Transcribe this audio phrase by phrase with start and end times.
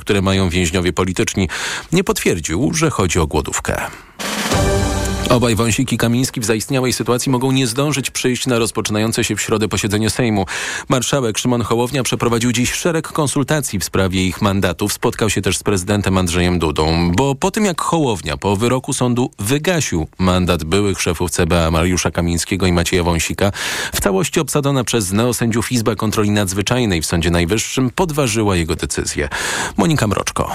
[0.00, 1.48] które mają więźniowie polityczni.
[1.92, 3.80] Nie potwierdził, że chodzi o głodówkę.
[5.30, 9.40] Obaj Wąsik i Kamiński w zaistniałej sytuacji mogą nie zdążyć przyjść na rozpoczynające się w
[9.40, 10.46] środę posiedzenie Sejmu.
[10.88, 14.92] Marszałek Szymon Hołownia przeprowadził dziś szereg konsultacji w sprawie ich mandatów.
[14.92, 19.30] Spotkał się też z prezydentem Andrzejem Dudą, bo po tym jak Hołownia po wyroku sądu
[19.38, 23.52] wygasił mandat byłych szefów CBA Mariusza Kamińskiego i Macieja Wąsika,
[23.94, 29.28] w całości obsadzona przez neosędziów Izba Kontroli Nadzwyczajnej w Sądzie Najwyższym podważyła jego decyzję.
[29.76, 30.50] Monika Mroczko.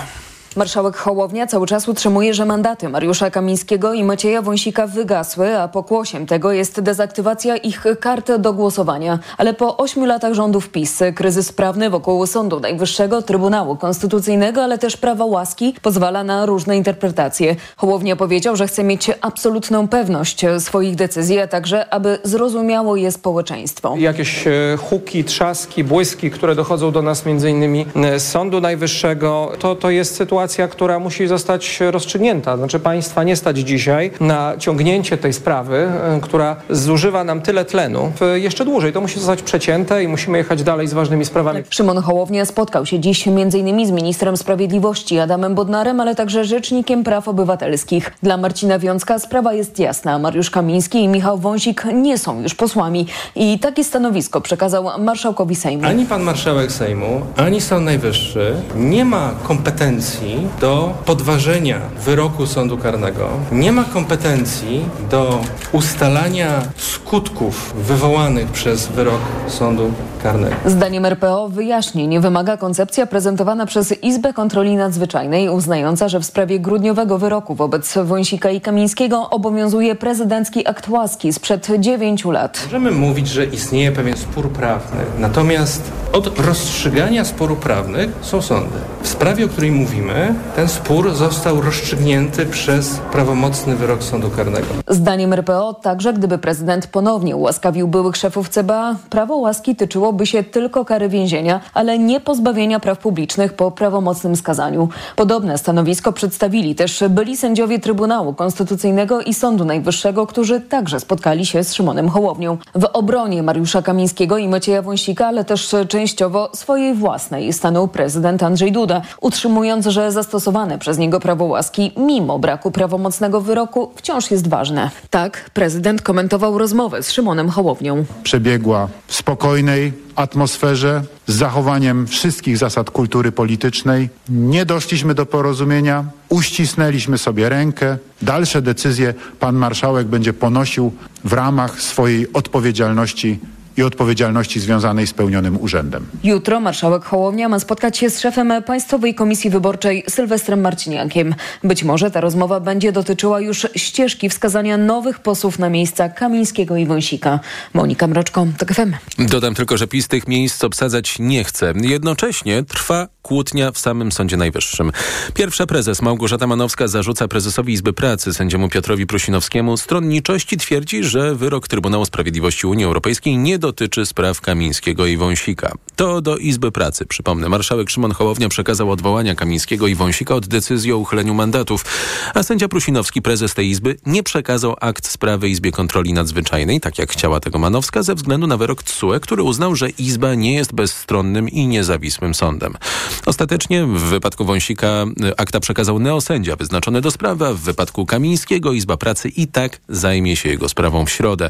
[0.56, 6.26] Marszałek Hołownia cały czas utrzymuje, że mandaty Mariusza Kamińskiego i Macieja Wąsika wygasły, a pokłosiem
[6.26, 9.20] tego jest dezaktywacja ich kart do głosowania.
[9.38, 14.98] Ale po ośmiu latach rządów PiS kryzys prawny wokół Sądu Najwyższego, Trybunału Konstytucyjnego, ale też
[14.98, 17.56] prawa łaski pozwala na różne interpretacje.
[17.78, 23.96] Hołownia powiedział, że chce mieć absolutną pewność swoich decyzji, a także aby zrozumiało je społeczeństwo.
[23.98, 27.86] Jakieś e, huki, trzaski, błyski, które dochodzą do nas między innymi
[28.18, 32.58] z Sądu Najwyższego, to, to jest sytuacja sytuacja, która musi zostać rozstrzygnięta.
[32.58, 38.12] Znaczy państwa nie stać dzisiaj na ciągnięcie tej sprawy, e, która zużywa nam tyle tlenu.
[38.36, 41.64] Jeszcze dłużej to musi zostać przecięte i musimy jechać dalej z ważnymi sprawami.
[41.70, 43.88] Szymon Hołownia spotkał się dziś m.in.
[43.88, 48.12] z ministrem sprawiedliwości Adamem Bodnarem, ale także rzecznikiem praw obywatelskich.
[48.24, 50.20] Dla Marcina Wiącka sprawa jest jasna.
[50.20, 53.08] Mariusz Kamiński i Michał Wąsik nie są już posłami.
[53.36, 55.86] I takie stanowisko przekazał marszałkowi Sejmu.
[55.86, 60.29] Ani pan marszałek Sejmu, ani Sąd Najwyższy nie ma kompetencji
[60.62, 65.42] do podważenia wyroku sądu karnego, nie ma kompetencji do
[65.72, 69.92] ustalania skutków wywołanych przez wyrok sądu
[70.24, 70.56] karnego.
[70.66, 77.18] Zdaniem RPO wyjaśnień wymaga koncepcja prezentowana przez Izbę Kontroli Nadzwyczajnej, uznająca, że w sprawie grudniowego
[77.18, 82.60] wyroku wobec Wąsika i Kamińskiego obowiązuje prezydencki akt łaski sprzed dziewięciu lat.
[82.66, 88.76] Możemy mówić, że istnieje pewien spór prawny, natomiast od rozstrzygania sporu prawnych są sądy.
[89.02, 94.68] W sprawie, o której mówimy, ten spór został rozstrzygnięty przez prawomocny wyrok sądu karnego.
[94.88, 100.86] Zdaniem RPO także gdyby prezydent ponownie ułaskawił byłych szefów CBA, prawo łaski tyczyłoby się tylko
[100.86, 104.90] kary więzienia, ale nie pozbawienia praw publicznych po prawomocnym skazaniu.
[105.16, 111.64] Podobne stanowisko przedstawili też byli sędziowie Trybunału Konstytucyjnego i Sądu Najwyższego, którzy także spotkali się
[111.64, 112.58] z Szymonem Hołownią.
[112.76, 115.68] W obronie Mariusza Kamińskiego i Macieja Wąsika, ale też
[116.00, 122.40] częściowo swojej własnej stanął prezydent Andrzej Duda, utrzymując, że zastosowane przez niego prawo łaski, mimo
[122.40, 124.90] braku prawomocnego wyroku, wciąż jest ważne.
[125.10, 128.06] Tak prezydent komentował rozmowę z Szymonem Hołownią.
[128.24, 134.10] Przebiegła w spokojnej atmosferze, z zachowaniem wszystkich zasad kultury politycznej.
[134.30, 137.98] Nie doszliśmy do porozumienia, uścisnęliśmy sobie rękę.
[138.22, 140.92] Dalsze decyzje pan marszałek będzie ponosił
[141.24, 143.40] w ramach swojej odpowiedzialności
[143.80, 146.06] i odpowiedzialności związanej z pełnionym urzędem.
[146.24, 151.36] Jutro marszałek Hołownia ma spotkać się z szefem Państwowej Komisji Wyborczej Sylwestrem Marciniakiem.
[151.64, 156.86] Być może ta rozmowa będzie dotyczyła już ścieżki wskazania nowych posłów na miejsca Kamińskiego i
[156.86, 157.40] Wąsika.
[157.74, 158.94] Monika Mroczko, TOK FM.
[159.20, 161.74] Dodam tylko, że PiS tych miejsc obsadzać nie chce.
[161.82, 164.92] Jednocześnie trwa kłótnia w samym Sądzie Najwyższym.
[165.34, 171.68] Pierwsza prezes Małgorzata Manowska zarzuca prezesowi Izby Pracy, sędziemu Piotrowi Prusinowskiemu, stronniczości twierdzi, że wyrok
[171.68, 175.72] Trybunału Sprawiedliwości Unii Europejskiej nie dotyczy spraw Kamińskiego i Wąsika.
[175.96, 180.94] To do Izby Pracy, przypomnę, marszałek Szymon Hołownia przekazał odwołania Kamińskiego i Wąsika od decyzji
[180.94, 181.86] o uchyleniu mandatów,
[182.34, 187.12] a sędzia Prusinowski, prezes tej Izby, nie przekazał akt sprawy Izbie Kontroli Nadzwyczajnej, tak jak
[187.12, 191.50] chciała tego Manowska, ze względu na wyrok TSUE, który uznał, że Izba nie jest bezstronnym
[191.50, 192.78] i niezawisłym sądem.
[193.26, 198.74] Ostatecznie w wypadku Wąsika y, akta przekazał neosędzia wyznaczony do sprawy, a w wypadku Kamińskiego
[198.74, 201.50] Izba Pracy i tak zajmie się jego sprawą w środę.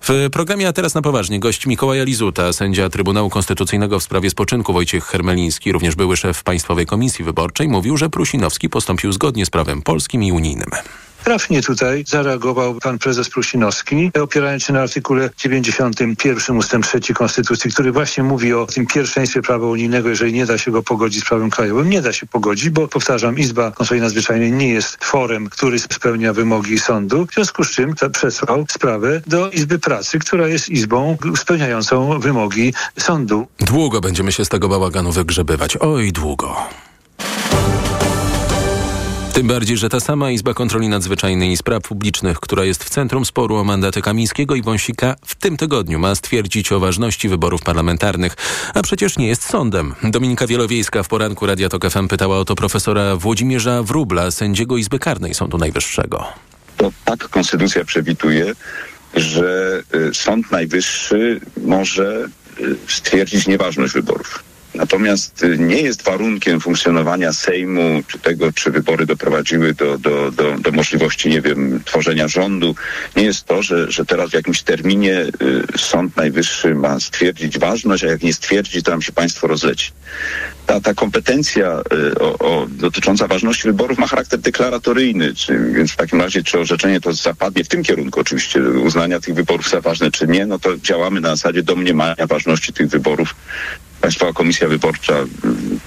[0.00, 4.72] W programie A teraz na poważnie gość Mikołaja Lizuta, sędzia Trybunału Konstytucyjnego w sprawie spoczynku
[4.72, 9.82] Wojciech Hermeliński, również były szef Państwowej Komisji Wyborczej, mówił, że Prusinowski postąpił zgodnie z prawem
[9.82, 10.70] polskim i unijnym.
[11.24, 17.92] Trafnie tutaj zareagował pan prezes Prusinowski, opierając się na artykule 91 ustęp 3 Konstytucji, który
[17.92, 21.50] właśnie mówi o tym pierwszeństwie prawa unijnego, jeżeli nie da się go pogodzić z prawem
[21.50, 21.90] krajowym.
[21.90, 26.78] Nie da się pogodzić, bo powtarzam, Izba Kontroli Nadzwyczajnej nie jest forem, który spełnia wymogi
[26.78, 32.74] sądu, w związku z czym przesłał sprawę do Izby Pracy, która jest izbą spełniającą wymogi
[32.98, 33.46] sądu.
[33.58, 35.76] Długo będziemy się z tego bałaganu wygrzebywać.
[35.76, 36.56] Oj, długo.
[39.38, 43.24] Tym bardziej, że ta sama Izba Kontroli Nadzwyczajnej i Spraw Publicznych, która jest w centrum
[43.24, 48.34] sporu o mandaty Kamińskiego i Wąsika, w tym tygodniu ma stwierdzić o ważności wyborów parlamentarnych,
[48.74, 49.94] a przecież nie jest sądem.
[50.02, 54.98] Dominika Wielowiejska w poranku Radia Tok FM pytała o to profesora Włodzimierza Wróbla, sędziego Izby
[54.98, 56.26] Karnej Sądu Najwyższego.
[56.76, 58.52] To tak konstytucja przewiduje,
[59.14, 62.28] że y, Sąd Najwyższy może
[62.60, 64.47] y, stwierdzić nieważność wyborów
[64.78, 70.58] Natomiast y, nie jest warunkiem funkcjonowania Sejmu, czy tego, czy wybory doprowadziły do, do, do,
[70.58, 72.74] do możliwości, nie wiem, tworzenia rządu,
[73.16, 78.04] nie jest to, że, że teraz w jakimś terminie y, Sąd Najwyższy ma stwierdzić ważność,
[78.04, 79.90] a jak nie stwierdzi, to nam się państwo rozleci.
[80.66, 85.96] Ta, ta kompetencja y, o, o, dotycząca ważności wyborów ma charakter deklaratoryjny, czy, więc w
[85.96, 90.10] takim razie czy orzeczenie to zapadnie w tym kierunku oczywiście uznania tych wyborów za ważne,
[90.10, 93.34] czy nie, no to działamy na zasadzie domniemania ważności tych wyborów
[94.00, 95.80] Państwowa Komisja Wyborcza mm,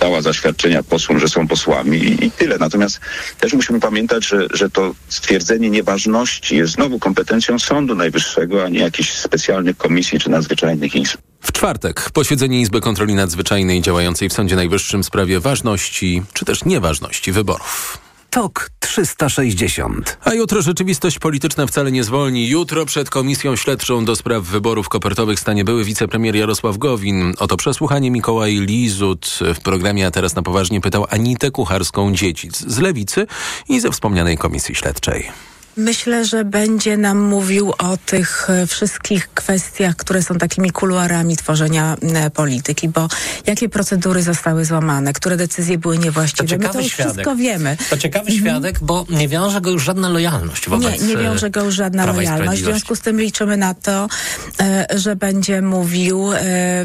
[0.00, 2.58] dała zaświadczenia posłom, że są posłami i, i, tyle.
[2.58, 3.00] Natomiast
[3.40, 8.80] też musimy pamiętać, że, że to stwierdzenie nieważności jest znowu kompetencją Sądu Najwyższego, a nie
[8.80, 11.18] jakichś specjalnych komisji czy nadzwyczajnych izb.
[11.40, 16.64] W czwartek posiedzenie Izby Kontroli Nadzwyczajnej działającej w Sądzie Najwyższym w sprawie ważności czy też
[16.64, 17.98] nieważności wyborów.
[18.30, 20.18] TOK 360.
[20.24, 22.48] A jutro rzeczywistość polityczna wcale nie zwolni.
[22.48, 27.34] Jutro przed Komisją Śledczą do spraw wyborów kopertowych stanie były wicepremier Jarosław Gowin.
[27.38, 33.26] Oto przesłuchanie Mikołaj Lizut w programie A Teraz na Poważnie pytał Anitę Kucharską-Dziecic z Lewicy
[33.68, 35.49] i ze wspomnianej Komisji Śledczej.
[35.80, 41.96] Myślę, że będzie nam mówił o tych e, wszystkich kwestiach, które są takimi kuluarami tworzenia
[42.14, 43.08] e, polityki, bo
[43.46, 46.58] jakie procedury zostały złamane, które decyzje były niewłaściwe.
[46.58, 47.12] To My to już świadek.
[47.12, 47.76] wszystko wiemy.
[47.90, 48.38] To ciekawy mhm.
[48.38, 52.06] świadek, bo nie wiąże go już żadna lojalność wobec Nie, nie wiąże go już żadna
[52.06, 52.62] lojalność.
[52.62, 54.08] W związku z tym liczymy na to,
[54.60, 56.30] e, że będzie mówił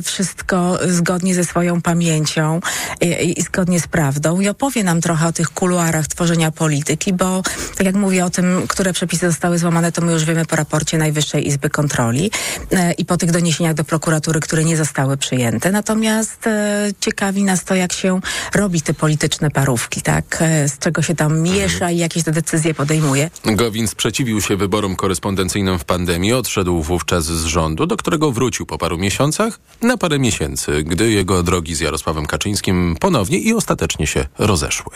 [0.04, 2.60] wszystko zgodnie ze swoją pamięcią
[3.02, 7.44] i, zgodnie z prawdą i opowie nam trochę o tych kuluarach tworzenia polityki, bo
[7.78, 10.98] tak jak mówię o tym, które przepisy zostały złamane, to my już wiemy po raporcie
[10.98, 12.32] Najwyższej Izby Kontroli
[12.72, 15.72] e, i po tych doniesieniach do prokuratury, które nie zostały przyjęte.
[15.72, 18.20] Natomiast e, ciekawi nas to, jak się
[18.56, 20.38] robi te polityczne parówki, tak?
[20.40, 23.30] E, z czego się tam miesza i jakieś te decyzje podejmuje.
[23.46, 28.78] Gowin sprzeciwił się wyborom korespondencyjnym w pandemii, odszedł wówczas z rządu, do którego wrócił po
[28.78, 34.28] paru miesiącach, na parę miesięcy, gdy jego drogi z Jarosławem Kaczyńskim ponownie i ostatecznie się
[34.38, 34.96] rozeszły.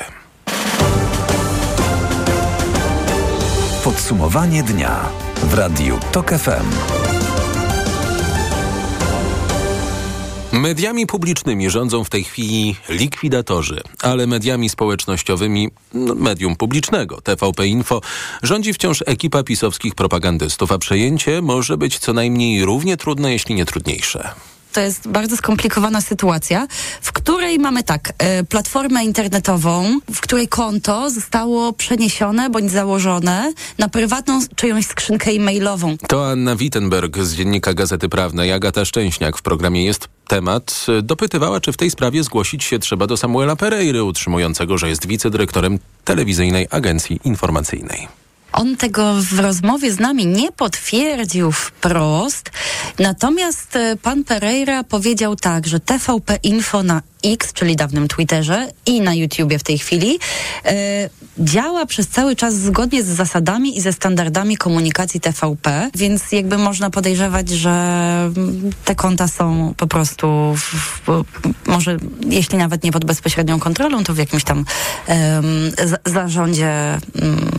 [3.90, 5.10] Podsumowanie dnia
[5.44, 6.66] w Radiu TOK FM.
[10.52, 18.02] Mediami publicznymi rządzą w tej chwili likwidatorzy, ale mediami społecznościowymi no, medium publicznego TVP Info
[18.44, 23.66] rządzi wciąż ekipa pisowskich propagandystów, a przejęcie może być co najmniej równie trudne, jeśli nie
[23.66, 24.30] trudniejsze
[24.74, 26.68] to jest bardzo skomplikowana sytuacja,
[27.02, 33.90] w której mamy tak, e, platformę internetową, w której konto zostało przeniesione bądź założone na
[33.90, 35.98] prywatną czyjąś skrzynkę e-mailową.
[36.08, 38.52] To Anna Wittenberg z Dziennika Gazety Prawnej.
[38.52, 43.18] Agata Szczęśniak w programie Jest Temat dopytywała, czy w tej sprawie zgłosić się trzeba do
[43.18, 48.19] Samuela Pereiry, utrzymującego, że jest wicedyrektorem telewizyjnej agencji informacyjnej.
[48.54, 52.52] On tego w rozmowie z nami nie potwierdził wprost,
[53.00, 59.02] natomiast e, pan Pereira powiedział tak, że TVP Info na X, czyli dawnym Twitterze i
[59.02, 60.20] na YouTubie w tej chwili,
[60.66, 66.58] e, działa przez cały czas zgodnie z zasadami i ze standardami komunikacji TVP, więc jakby
[66.58, 68.32] można podejrzewać, że
[68.86, 71.24] te konta są po prostu w, w,
[71.68, 71.98] może
[72.30, 74.66] jeśli nawet nie pod bezpośrednią kontrolą, to w jakimś tam
[76.06, 77.52] zarządzie um,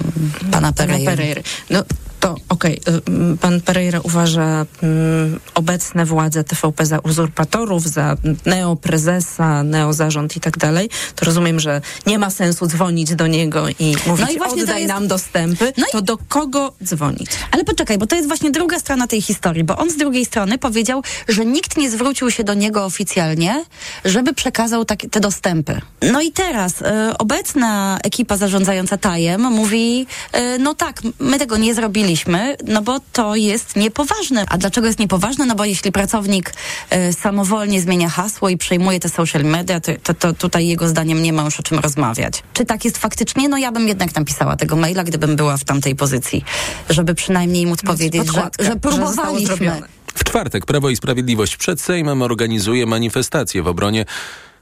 [0.51, 1.43] pana Pereiry.
[1.71, 1.85] No
[2.21, 3.03] to okej, okay.
[3.41, 10.91] pan Pereira uważa um, obecne władze TVP za uzurpatorów, za neoprezesa, neozarząd i tak dalej,
[11.17, 14.83] to rozumiem, że nie ma sensu dzwonić do niego i mówić, no i właśnie oddaj
[14.83, 14.95] jest...
[14.95, 15.93] nam dostępy, no i...
[15.93, 17.31] to do kogo dzwonić?
[17.51, 20.59] Ale poczekaj, bo to jest właśnie druga strona tej historii, bo on z drugiej strony
[20.59, 23.65] powiedział, że nikt nie zwrócił się do niego oficjalnie,
[24.05, 25.81] żeby przekazał tak, te dostępy.
[26.13, 26.85] No i teraz y,
[27.19, 31.75] obecna ekipa zarządzająca Tajem mówi, y, no tak, my tego nie
[32.11, 34.45] zrobiliśmy, no bo to jest niepoważne.
[34.49, 35.47] A dlaczego jest niepoważne?
[35.47, 36.53] No bo jeśli pracownik
[36.93, 41.23] y, samowolnie zmienia hasło i przejmuje te social media, to, to, to, tutaj jego zdaniem
[41.23, 42.43] nie ma już o czym rozmawiać.
[42.55, 43.49] Czy tak jest faktycznie?
[43.49, 46.45] No ja bym jednak napisała tego maila, gdybym była w tamtej pozycji,
[46.89, 49.83] żeby przynajmniej móc powiedzieć, że, że próbowaliśmy.
[50.15, 54.05] W czwartek Prawo i Sprawiedliwość przed Sejmem organizuje manifestację w obronie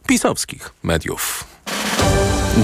[0.07, 1.45] pisowskich mediów.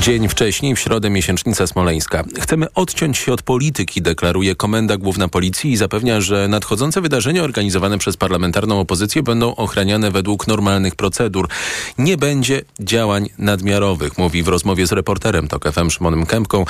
[0.00, 2.24] Dzień wcześniej, w środę miesięcznica smoleńska.
[2.40, 7.98] Chcemy odciąć się od polityki, deklaruje Komenda Główna Policji i zapewnia, że nadchodzące wydarzenia organizowane
[7.98, 11.48] przez parlamentarną opozycję będą ochraniane według normalnych procedur.
[11.98, 16.64] Nie będzie działań nadmiarowych, mówi w rozmowie z reporterem TOK FM Szymonem Kępką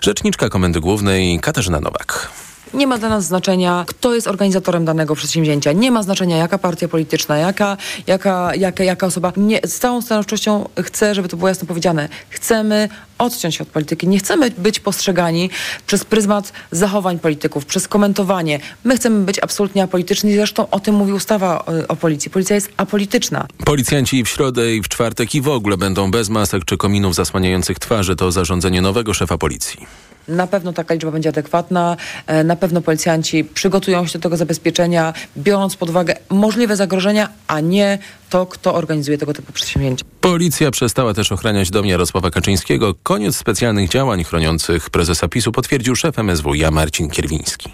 [0.00, 2.30] rzeczniczka Komendy Głównej Katarzyna Nowak.
[2.74, 5.72] Nie ma dla nas znaczenia, kto jest organizatorem danego przedsięwzięcia.
[5.72, 9.32] Nie ma znaczenia, jaka partia polityczna, jaka, jaka, jaka, jaka osoba.
[9.36, 12.08] Nie, z całą stanowczością chcę, żeby to było jasno powiedziane.
[12.28, 12.88] Chcemy
[13.20, 14.08] odciąć się od polityki.
[14.08, 15.50] Nie chcemy być postrzegani
[15.86, 18.60] przez pryzmat zachowań polityków, przez komentowanie.
[18.84, 20.34] My chcemy być absolutnie apolityczni.
[20.34, 22.30] Zresztą o tym mówi ustawa o, o policji.
[22.30, 23.46] Policja jest apolityczna.
[23.64, 27.78] Policjanci w środę i w czwartek i w ogóle będą bez masek czy kominów zasłaniających
[27.78, 28.16] twarze.
[28.16, 29.86] To zarządzenie nowego szefa policji.
[30.28, 31.96] Na pewno taka liczba będzie adekwatna.
[32.26, 37.60] E, na pewno policjanci przygotują się do tego zabezpieczenia, biorąc pod uwagę możliwe zagrożenia, a
[37.60, 37.98] nie
[38.30, 40.04] to, kto organizuje tego typu przedsięwzięcia.
[40.20, 42.94] Policja przestała też ochraniać dom Jarosława Kaczyńskiego.
[43.02, 47.72] Koniec specjalnych działań chroniących prezesa PiSu potwierdził szef MSWiA Marcin Kierwiński.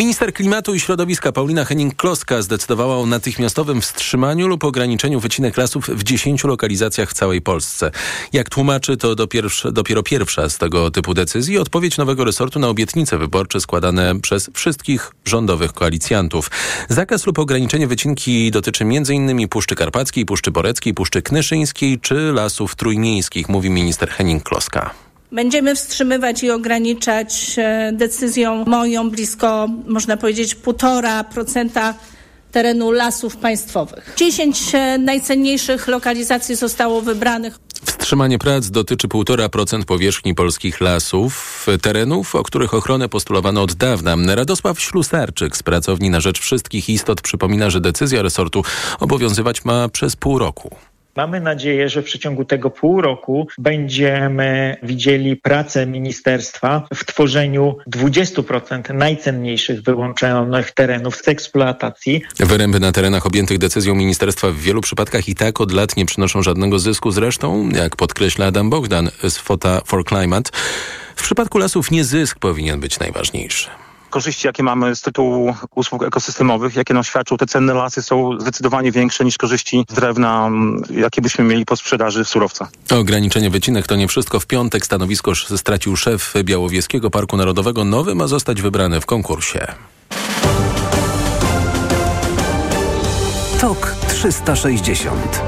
[0.00, 6.02] Minister Klimatu i Środowiska Paulina Henning-Kloska zdecydowała o natychmiastowym wstrzymaniu lub ograniczeniu wycinek lasów w
[6.02, 7.90] 10 lokalizacjach w całej Polsce.
[8.32, 9.14] Jak tłumaczy, to
[9.72, 15.12] dopiero pierwsza z tego typu decyzji odpowiedź nowego resortu na obietnice wyborcze składane przez wszystkich
[15.24, 16.50] rządowych koalicjantów.
[16.88, 19.48] Zakaz lub ograniczenie wycinki dotyczy m.in.
[19.48, 24.90] Puszczy Karpackiej, Puszczy Boreckiej, Puszczy Knyszyńskiej czy lasów trójmiejskich, mówi minister Henning-Kloska.
[25.32, 31.94] Będziemy wstrzymywać i ograniczać e, decyzją moją blisko, można powiedzieć, 1,5%
[32.52, 34.14] terenu lasów państwowych.
[34.16, 37.58] 10 e, najcenniejszych lokalizacji zostało wybranych.
[37.84, 44.16] Wstrzymanie prac dotyczy 1,5% powierzchni polskich lasów, terenów, o których ochronę postulowano od dawna.
[44.34, 48.62] Radosław Ślusarczyk z Pracowni na Rzecz Wszystkich Istot przypomina, że decyzja resortu
[49.00, 50.76] obowiązywać ma przez pół roku.
[51.20, 58.94] Mamy nadzieję, że w przeciągu tego pół roku będziemy widzieli pracę ministerstwa w tworzeniu 20%
[58.94, 62.22] najcenniejszych wyłączonych terenów z eksploatacji.
[62.38, 66.42] Wyręby na terenach objętych decyzją ministerstwa w wielu przypadkach i tak od lat nie przynoszą
[66.42, 67.10] żadnego zysku.
[67.10, 70.50] Zresztą, jak podkreśla Adam Bogdan z Fota for Climate,
[71.16, 76.76] w przypadku lasów nie zysk powinien być najważniejszy korzyści, jakie mamy z tytułu usług ekosystemowych,
[76.76, 80.50] jakie nam świadczą te cenne lasy, są zdecydowanie większe niż korzyści z drewna,
[80.90, 82.68] jakie byśmy mieli po sprzedaży surowca.
[82.90, 84.40] Ograniczenie wycinek to nie wszystko.
[84.40, 87.84] W piątek stanowisko stracił szef Białowieskiego Parku Narodowego.
[87.84, 89.66] Nowy ma zostać wybrany w konkursie.
[93.60, 95.42] TOK 360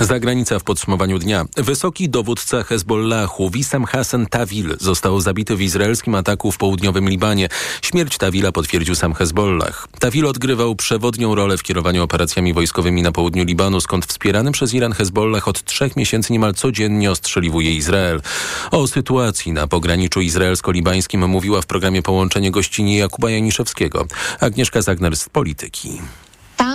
[0.00, 1.44] Zagranica w podsumowaniu dnia.
[1.56, 7.48] Wysoki dowódca Hezbollahu Wissam Hassan Tawil został zabity w izraelskim ataku w południowym Libanie.
[7.82, 9.88] Śmierć Tawila potwierdził sam Hezbollah.
[9.98, 14.92] Tawil odgrywał przewodnią rolę w kierowaniu operacjami wojskowymi na południu Libanu, skąd wspierany przez Iran
[14.92, 18.22] Hezbollah od trzech miesięcy niemal codziennie ostrzeliwuje Izrael.
[18.70, 24.06] O sytuacji na pograniczu izraelsko-libańskim mówiła w programie Połączenie gościni Jakuba Janiszewskiego.
[24.40, 25.98] Agnieszka Zagner z Polityki.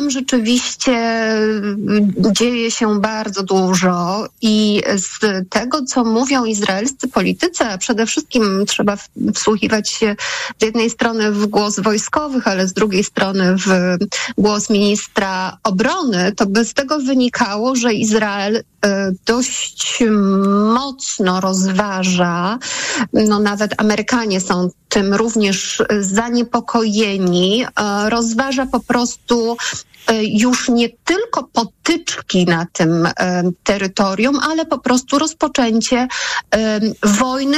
[0.01, 7.77] Tam rzeczywiście mm, dzieje się bardzo dużo i z tego, co mówią izraelscy politycy, a
[7.77, 8.97] przede wszystkim trzeba
[9.33, 10.15] wsłuchiwać się
[10.61, 13.97] z jednej strony w głos wojskowych, ale z drugiej strony w
[14.37, 18.63] głos ministra obrony, to by z tego wynikało, że Izrael y,
[19.25, 20.03] dość
[20.73, 22.59] mocno rozważa,
[23.13, 29.57] no nawet Amerykanie są tym również zaniepokojeni, y, rozważa po prostu
[30.23, 31.43] już nie tylko
[31.83, 36.07] potyczki na tym e, terytorium, ale po prostu rozpoczęcie
[36.55, 37.57] e, wojny,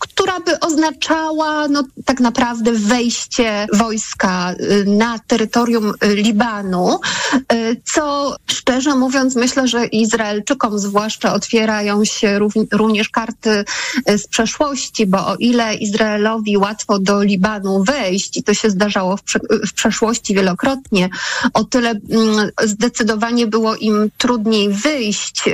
[0.00, 4.54] która by oznaczała no, tak naprawdę wejście wojska
[4.86, 7.00] na terytorium Libanu,
[7.84, 12.38] co szczerze mówiąc myślę, że Izraelczykom zwłaszcza otwierają się
[12.72, 13.64] również karty
[14.06, 19.22] z przeszłości, bo o ile Izraelowi łatwo do Libanu wejść i to się zdarzało w,
[19.68, 21.08] w przeszłości wielokrotnie,
[21.54, 22.50] o tyle mm,
[23.36, 25.52] zdecydowanie było im trudniej wyjść y,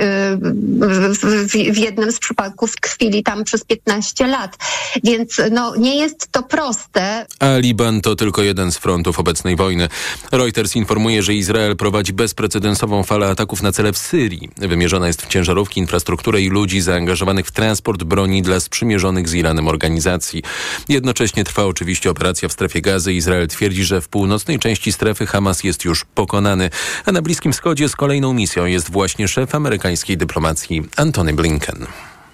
[1.73, 4.57] w jednym z przypadków tkwili tam przez 15 lat.
[5.03, 7.25] Więc no, nie jest to proste.
[7.39, 9.89] A Liban to tylko jeden z frontów obecnej wojny.
[10.31, 14.49] Reuters informuje, że Izrael prowadzi bezprecedensową falę ataków na cele w Syrii.
[14.57, 19.67] Wymierzona jest w ciężarówki, infrastrukturę i ludzi zaangażowanych w transport broni dla sprzymierzonych z Iranem
[19.67, 20.43] organizacji.
[20.89, 23.13] Jednocześnie trwa oczywiście operacja w strefie gazy.
[23.13, 26.69] Izrael twierdzi, że w północnej części strefy Hamas jest już pokonany.
[27.05, 31.87] A na Bliskim Wschodzie z kolejną misją jest właśnie szef amerykańskiej dyplomacji Antony Blinken.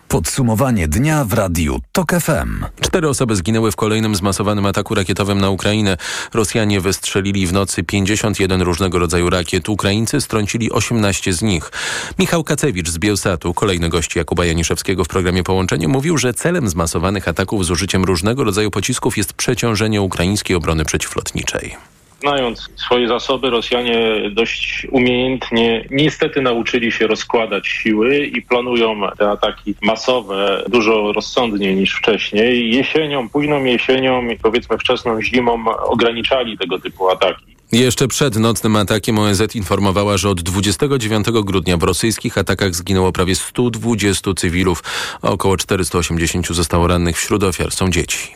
[0.07, 2.65] Podsumowanie dnia w radiu TOK FM.
[2.81, 5.98] Cztery osoby zginęły w kolejnym zmasowanym ataku rakietowym na Ukrainę.
[6.33, 9.69] Rosjanie wystrzelili w nocy 51 różnego rodzaju rakiet.
[9.69, 11.71] Ukraińcy strącili 18 z nich.
[12.19, 17.27] Michał Kacewicz z Bielsatu, kolejny gość Jakuba Janiszewskiego w programie Połączenie, mówił, że celem zmasowanych
[17.27, 21.99] ataków z użyciem różnego rodzaju pocisków jest przeciążenie ukraińskiej obrony przeciwlotniczej.
[22.21, 29.75] Znając swoje zasoby, Rosjanie dość umiejętnie niestety nauczyli się rozkładać siły i planują te ataki
[29.81, 32.75] masowe dużo rozsądniej niż wcześniej.
[32.75, 37.59] Jesienią, późną jesienią, powiedzmy wczesną zimą ograniczali tego typu ataki.
[37.71, 43.35] Jeszcze przed nocnym atakiem ONZ informowała, że od 29 grudnia w rosyjskich atakach zginęło prawie
[43.35, 44.83] 120 cywilów,
[45.21, 47.17] a około 480 zostało rannych.
[47.17, 48.35] Wśród ofiar są dzieci.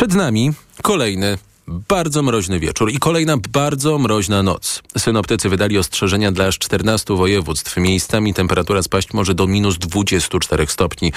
[0.00, 0.52] Przed nami
[0.82, 1.38] kolejny
[1.68, 4.82] bardzo mroźny wieczór i kolejna bardzo mroźna noc.
[4.98, 7.76] Synoptycy wydali ostrzeżenia dla aż 14 województw.
[7.76, 11.12] Miejscami temperatura spaść może do minus 24 stopni.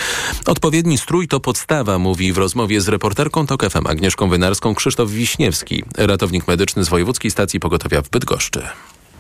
[0.46, 5.84] Odpowiedni strój to podstawa, mówi w rozmowie z reporterką TOK FM Agnieszką Wynarską Krzysztof Wiśniewski,
[5.98, 8.64] ratownik medyczny z Wojewódzkiej Stacji Pogotowia w Bydgoszczy.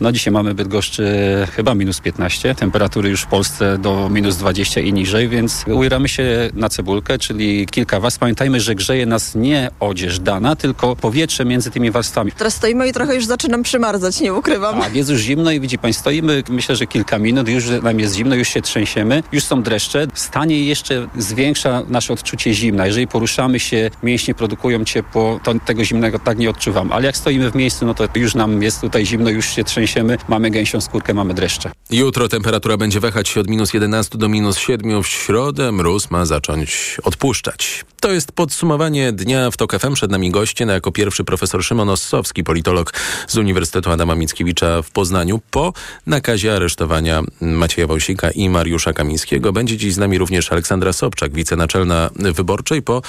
[0.01, 1.05] No dzisiaj mamy Bydgoszczy
[1.51, 6.50] chyba minus 15, temperatury już w Polsce do minus 20 i niżej, więc ujramy się
[6.53, 8.19] na cebulkę, czyli kilka warstw.
[8.19, 12.31] Pamiętajmy, że grzeje nas nie odzież dana, tylko powietrze między tymi warstwami.
[12.31, 14.81] Teraz stoimy i trochę już zaczynam przymarzać, nie ukrywam.
[14.81, 18.15] Tak, jest już zimno i widzi pan, stoimy, myślę, że kilka minut, już nam jest
[18.15, 20.07] zimno, już się trzęsiemy, już są dreszcze.
[20.13, 22.88] Stanie jeszcze zwiększa nasze odczucie zimna.
[22.88, 26.91] Jeżeli poruszamy się, mięśnie produkują ciepło, to tego zimnego tak nie odczuwam.
[26.91, 29.82] Ale jak stoimy w miejscu, no to już nam jest tutaj zimno, już się trzęsiemy
[29.87, 31.71] trzęsiemy, mamy gęsią skórkę, mamy dreszcze.
[31.89, 35.03] Jutro temperatura będzie wahać się od minus 11 do minus 7.
[35.03, 37.85] W środę mróz ma zacząć odpuszczać.
[38.01, 39.93] To jest podsumowanie dnia w TOK FM.
[39.93, 42.93] Przed nami goście, na jako pierwszy profesor Szymon Ossowski, politolog
[43.27, 45.41] z Uniwersytetu Adama Mickiewicza w Poznaniu.
[45.51, 45.73] Po
[46.07, 52.09] nakazie aresztowania Macieja Wąsika i Mariusza Kamińskiego będzie dziś z nami również Aleksandra Sobczak, wicenaczelna
[52.15, 53.01] wyborczej po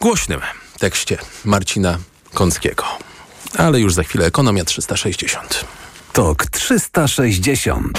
[0.00, 0.40] głośnym
[0.78, 1.98] tekście Marcina
[2.34, 2.84] Kąckiego.
[3.58, 5.64] Ale już za chwilę ekonomia 360.
[6.12, 7.98] Tok 360.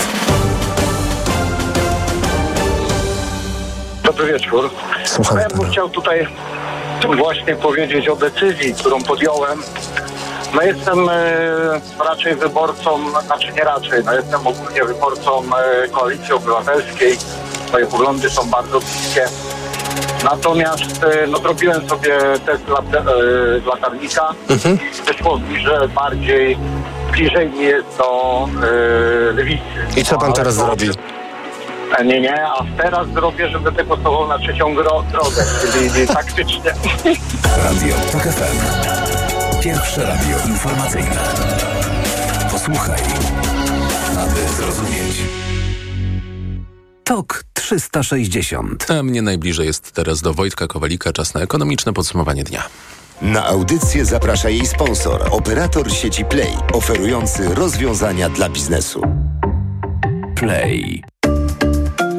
[4.03, 4.69] Dobry wieczór.
[5.05, 5.37] Słucham.
[5.37, 6.27] Ja bym chciał tutaj
[7.17, 9.63] właśnie powiedzieć o decyzji, którą podjąłem.
[10.53, 17.17] No jestem e, raczej wyborcą, znaczy nie raczej, no jestem ogólnie wyborcą e, Koalicji Obywatelskiej.
[17.71, 19.27] Moje poglądy są bardzo bliskie.
[20.23, 23.03] Natomiast e, no, zrobiłem sobie test lat, e,
[23.69, 24.33] latarnika.
[24.49, 24.77] Mhm.
[25.07, 26.57] Wyszło mi, że bardziej
[27.11, 29.63] bliżej mi jest do e, lewicy.
[29.97, 30.89] I co pan teraz zrobi?
[31.97, 35.43] E, Nie, nie, a teraz zrobię, że będę głosował na trzecią drogę,
[35.73, 36.73] czyli taktycznie.
[37.63, 38.57] Radio TOK FM.
[39.63, 41.15] Pierwsze radio informacyjne.
[42.51, 42.99] Posłuchaj,
[44.21, 44.86] aby zrozumieć.
[47.07, 48.91] Tok 360.
[48.91, 51.13] A mnie najbliżej jest teraz do Wojtka Kowalika.
[51.13, 52.63] Czas na ekonomiczne podsumowanie dnia.
[53.21, 59.01] Na audycję zaprasza jej sponsor, operator sieci Play, oferujący rozwiązania dla biznesu.
[60.35, 61.03] Play.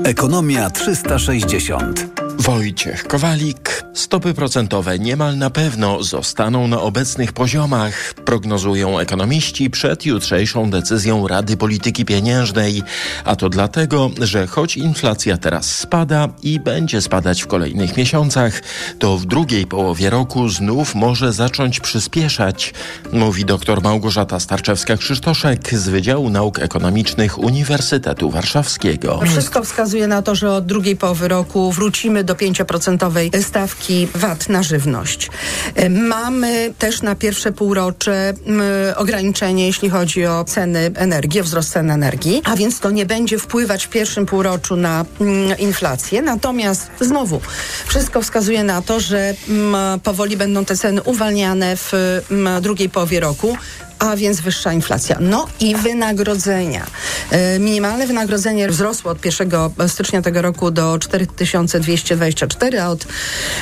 [0.04, 2.17] Ekonomia 360.
[2.38, 3.84] Wojciech Kowalik.
[3.94, 11.56] Stopy procentowe niemal na pewno zostaną na obecnych poziomach, prognozują ekonomiści przed jutrzejszą decyzją Rady
[11.56, 12.82] Polityki Pieniężnej.
[13.24, 18.62] A to dlatego, że choć inflacja teraz spada i będzie spadać w kolejnych miesiącach,
[18.98, 22.74] to w drugiej połowie roku znów może zacząć przyspieszać,
[23.12, 29.20] mówi dr Małgorzata Starczewska-Krzysztoszek z Wydziału Nauk Ekonomicznych Uniwersytetu Warszawskiego.
[29.26, 34.62] Wszystko wskazuje na to, że od drugiej połowy roku wrócimy do 5% stawki VAT na
[34.62, 35.30] żywność.
[35.74, 38.34] E, Mamy też na pierwsze półrocze
[38.96, 43.38] ograniczenie, jeśli chodzi o ceny energii, o wzrost cen energii, a więc to nie będzie
[43.38, 45.04] wpływać w pierwszym półroczu na
[45.58, 46.22] inflację.
[46.22, 47.40] Natomiast znowu
[47.86, 49.34] wszystko wskazuje na to, że
[50.02, 51.92] powoli będą te ceny uwalniane w
[52.60, 53.56] drugiej połowie roku
[53.98, 55.16] a więc wyższa inflacja.
[55.20, 56.86] No i wynagrodzenia.
[57.30, 59.50] E, Minimalne wynagrodzenie wzrosło od 1
[59.88, 63.06] stycznia tego roku do 4224, a od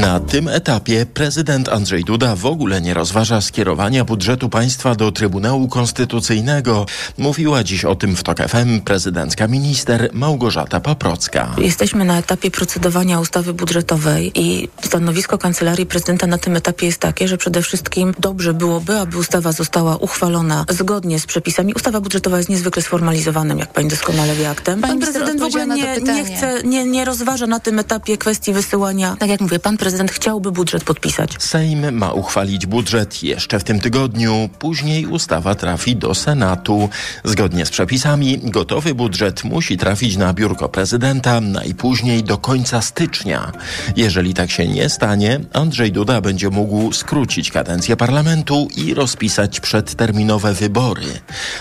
[0.01, 5.69] Na tym etapie prezydent Andrzej Duda w ogóle nie rozważa skierowania budżetu państwa do Trybunału
[5.69, 6.87] Konstytucyjnego.
[7.19, 11.55] Mówiła dziś o tym w TOK FM prezydencka minister Małgorzata Paprocka.
[11.59, 17.29] Jesteśmy na etapie procedowania ustawy budżetowej i stanowisko Kancelarii Prezydenta na tym etapie jest takie,
[17.29, 21.75] że przede wszystkim dobrze byłoby, aby ustawa została uchwalona zgodnie z przepisami.
[21.75, 24.81] Ustawa budżetowa jest niezwykle sformalizowanym, jak pani doskonale wie, aktem.
[24.81, 29.17] Pan prezydent w ogóle nie, nie chce, nie, nie rozważa na tym etapie kwestii wysyłania.
[29.23, 31.31] Tak jak mówię, pan prezydent chciałby budżet podpisać.
[31.39, 34.49] Sejm ma uchwalić budżet jeszcze w tym tygodniu.
[34.59, 36.89] Później ustawa trafi do Senatu.
[37.25, 43.53] Zgodnie z przepisami gotowy budżet musi trafić na biurko prezydenta najpóźniej do końca stycznia.
[43.97, 50.55] Jeżeli tak się nie stanie, Andrzej Duda będzie mógł skrócić kadencję parlamentu i rozpisać przedterminowe
[50.55, 51.07] wybory.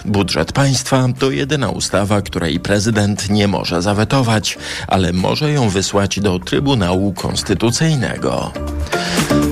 [0.06, 6.40] Budżet państwa to jedyna ustawa, której prezydent nie może zawetować, ale może ją wysłać do
[6.40, 8.52] Trybunału Konstytucyjnego konstytucyjnego.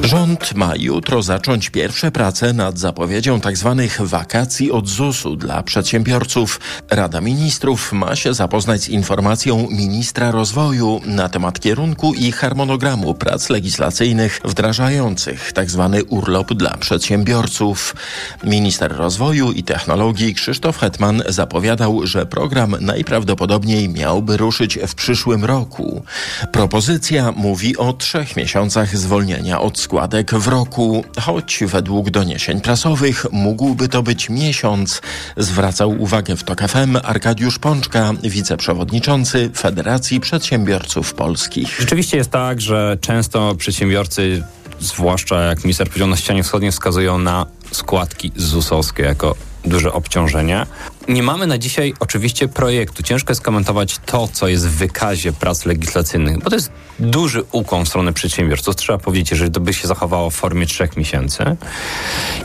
[0.04, 3.82] Rząd ma jutro zacząć pierwsze prace nad zapowiedzią tzw.
[3.98, 6.60] Tak wakacji od ZUS-u dla przedsiębiorców.
[6.90, 13.50] Rada Ministrów ma się zapoznać z informacją ministra rozwoju na temat kierunku i harmonogramu prac
[13.50, 15.90] legislacyjnych wdrażających tzw.
[15.94, 17.96] Tak urlop dla przedsiębiorców.
[18.44, 26.04] Minister rozwoju i technologii Krzysztof Hetman zapowiadał, że program najprawdopodobniej miałby ruszyć w przyszłym roku.
[26.52, 33.88] Propozycja mówi o trzech miesiącach zwolnienia od składek w roku, choć według doniesień prasowych mógłby
[33.88, 35.02] to być miesiąc,
[35.38, 41.76] zwracał uwagę w TOK FM Arkadiusz Pączka, wiceprzewodniczący Federacji Przedsiębiorców Polskich.
[41.80, 44.44] Rzeczywiście jest tak, że często przedsiębiorcy
[44.80, 50.66] zwłaszcza jak minister powiedział na ścianie wschodniej wskazują na składki ZUS-owskie jako duże obciążenie.
[51.10, 53.04] Nie mamy na dzisiaj oczywiście projektu.
[53.04, 57.86] Ciężko jest komentować to, co jest w wykazie prac legislacyjnych, bo to jest duży ukłon
[57.86, 58.76] w stronę przedsiębiorców.
[58.76, 61.44] Trzeba powiedzieć, jeżeli to by się zachowało w formie trzech miesięcy.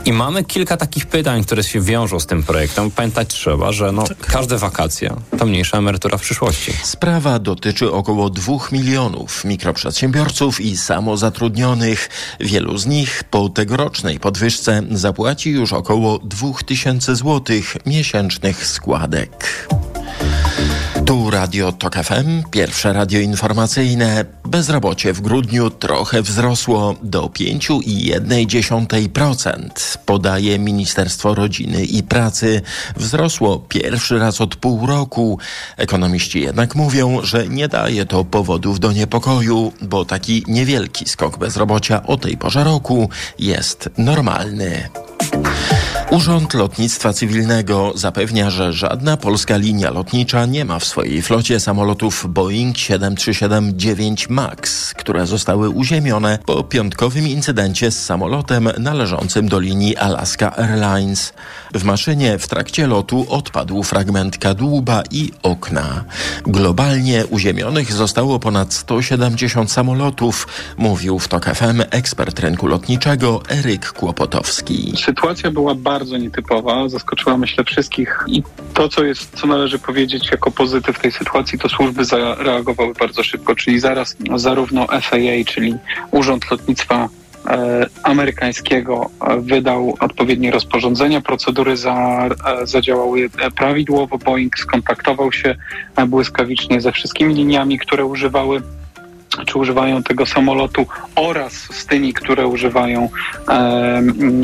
[0.05, 2.90] I mamy kilka takich pytań, które się wiążą z tym projektem.
[2.90, 6.72] Pamiętać trzeba, że no, każde wakacje to mniejsza emerytura w przyszłości.
[6.83, 12.09] Sprawa dotyczy około dwóch milionów mikroprzedsiębiorców i samozatrudnionych.
[12.40, 19.69] Wielu z nich po tegorocznej podwyżce zapłaci już około dwóch tysięcy złotych miesięcznych składek.
[21.07, 24.25] Tu Radio Tok FM, pierwsze radio informacyjne.
[24.45, 32.62] Bezrobocie w grudniu trochę wzrosło do 5,1%, podaje Ministerstwo Rodziny i Pracy.
[32.97, 35.38] Wzrosło pierwszy raz od pół roku.
[35.77, 42.07] Ekonomiści jednak mówią, że nie daje to powodów do niepokoju, bo taki niewielki skok bezrobocia
[42.07, 44.88] o tej porze roku jest normalny.
[46.14, 52.27] Urząd Lotnictwa Cywilnego zapewnia, że żadna polska linia lotnicza nie ma w swojej flocie samolotów
[52.29, 60.57] Boeing 737-9 MAX, które zostały uziemione po piątkowym incydencie z samolotem należącym do linii Alaska
[60.57, 61.33] Airlines.
[61.74, 66.05] W maszynie w trakcie lotu odpadł fragment kadłuba i okna.
[66.46, 74.94] Globalnie uziemionych zostało ponad 170 samolotów, mówił w TOK FM ekspert rynku lotniczego Eryk Kłopotowski.
[75.05, 78.25] Sytuacja była bardzo nietypowa, zaskoczyła myślę wszystkich.
[78.27, 78.43] I
[78.75, 83.55] to, co jest, co należy powiedzieć jako pozytyw tej sytuacji, to służby zareagowały bardzo szybko,
[83.55, 85.75] czyli zaraz zarówno FAA, czyli
[86.11, 87.09] Urząd Lotnictwa
[87.49, 94.19] E, amerykańskiego e, wydał odpowiednie rozporządzenia, procedury za, e, zadziałały prawidłowo.
[94.19, 95.57] Boeing skontaktował się
[96.09, 98.62] błyskawicznie ze wszystkimi liniami, które używały
[99.47, 103.09] czy używają tego samolotu oraz z tymi, które używają
[103.49, 104.03] e,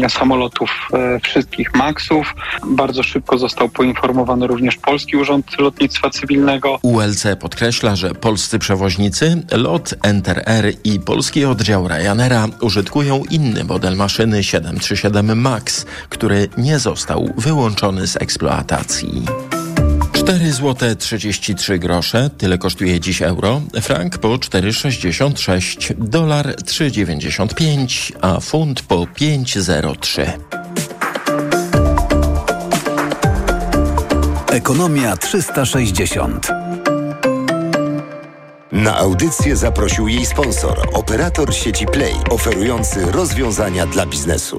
[0.08, 2.34] samolotów e, wszystkich MAXów.
[2.66, 6.78] Bardzo szybko został poinformowany również Polski Urząd Lotnictwa Cywilnego.
[6.82, 13.96] ULC podkreśla, że polscy przewoźnicy, LOT, Enter Air i polski oddział Ryanaira użytkują inny model
[13.96, 19.22] maszyny 737 MAX, który nie został wyłączony z eksploatacji.
[20.30, 28.82] 4 zł 33 grosze, tyle kosztuje dziś euro, frank po 4,66, dolar 3,95, a funt
[28.82, 30.30] po 5,03.
[34.52, 36.48] Ekonomia 360.
[38.72, 44.58] Na audycję zaprosił jej sponsor, operator sieci Play, oferujący rozwiązania dla biznesu.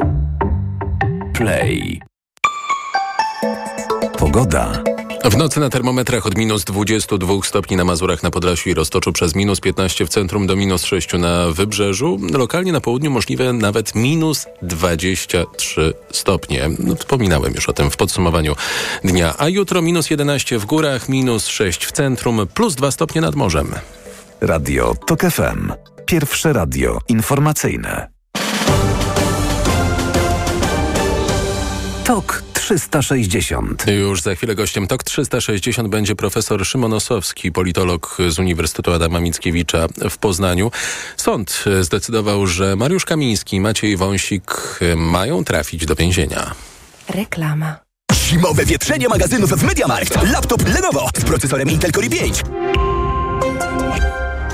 [1.34, 2.02] Play.
[4.18, 4.91] Pogoda.
[5.24, 9.36] W nocy na termometrach od minus 22 stopni na Mazurach na Podlasiu i Roztoczu przez
[9.36, 12.20] minus 15 w centrum do minus 6 na Wybrzeżu.
[12.34, 16.70] Lokalnie na południu możliwe nawet minus 23 stopnie.
[16.80, 18.56] No, wspominałem już o tym w podsumowaniu
[19.04, 19.34] dnia.
[19.38, 23.72] A jutro minus 11 w górach, minus 6 w centrum, plus 2 stopnie nad morzem.
[24.42, 25.72] Radio TOK FM.
[26.06, 28.08] Pierwsze radio informacyjne.
[32.04, 33.86] TOK 360.
[33.88, 39.88] Już za chwilę gościem TOK 360 będzie profesor Szymon Osowski, politolog z Uniwersytetu Adama Mickiewicza
[40.10, 40.72] w Poznaniu.
[41.18, 46.56] Sąd zdecydował, że Mariusz Kamiński i Maciej Wąsik mają trafić do więzienia.
[47.10, 47.80] Reklama.
[48.14, 50.32] Zimowe wietrzenie magazynów w Mediamarkt.
[50.32, 52.44] Laptop Lenovo z procesorem Intel Core i 5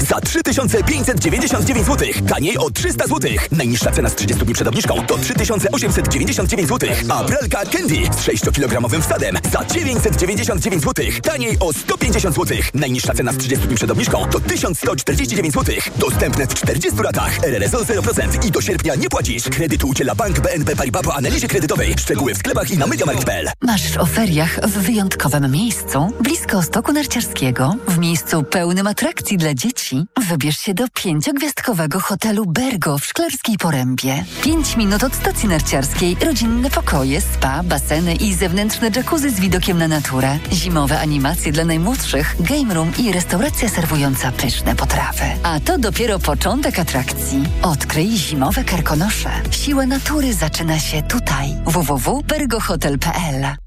[0.10, 2.08] za za 3599 zł.
[2.28, 3.32] Taniej o 300 zł.
[3.52, 6.90] Najniższa cena z 30 dni przed obniżką to 3899 zł.
[7.10, 11.06] A pralka Candy z 6-kilogramowym wsadem za 999 zł.
[11.24, 12.58] Taniej o 150 zł.
[12.74, 15.76] Najniższa cena z 30 dni przed obniżką to 1149 zł.
[15.98, 17.44] Dostępne w 40 latach.
[17.44, 19.44] RRSO 0% i do sierpnia nie płacisz.
[19.44, 21.96] Kredytu udziela Bank BNP Paribas po analizie kredytowej.
[22.00, 23.50] Szczegóły w sklepach i na mediamarkt.pl.
[23.62, 29.97] Masz w feriach w wyjątkowym miejscu, blisko stoku narciarskiego, w miejscu pełnym atrakcji dla dzieci.
[30.30, 34.26] Wybierz się do pięciogwiazdkowego hotelu Bergo w Szklarskiej Porębie.
[34.44, 39.88] Pięć minut od stacji narciarskiej, rodzinne pokoje, spa, baseny i zewnętrzne jacuzzi z widokiem na
[39.88, 40.40] naturę.
[40.52, 45.24] Zimowe animacje dla najmłodszych, game room i restauracja serwująca pyszne potrawy.
[45.44, 47.44] A to dopiero początek atrakcji.
[47.62, 49.30] Odkryj zimowe karkonosze.
[49.52, 51.56] Siła natury zaczyna się tutaj.
[51.66, 53.67] www.bergohotel.pl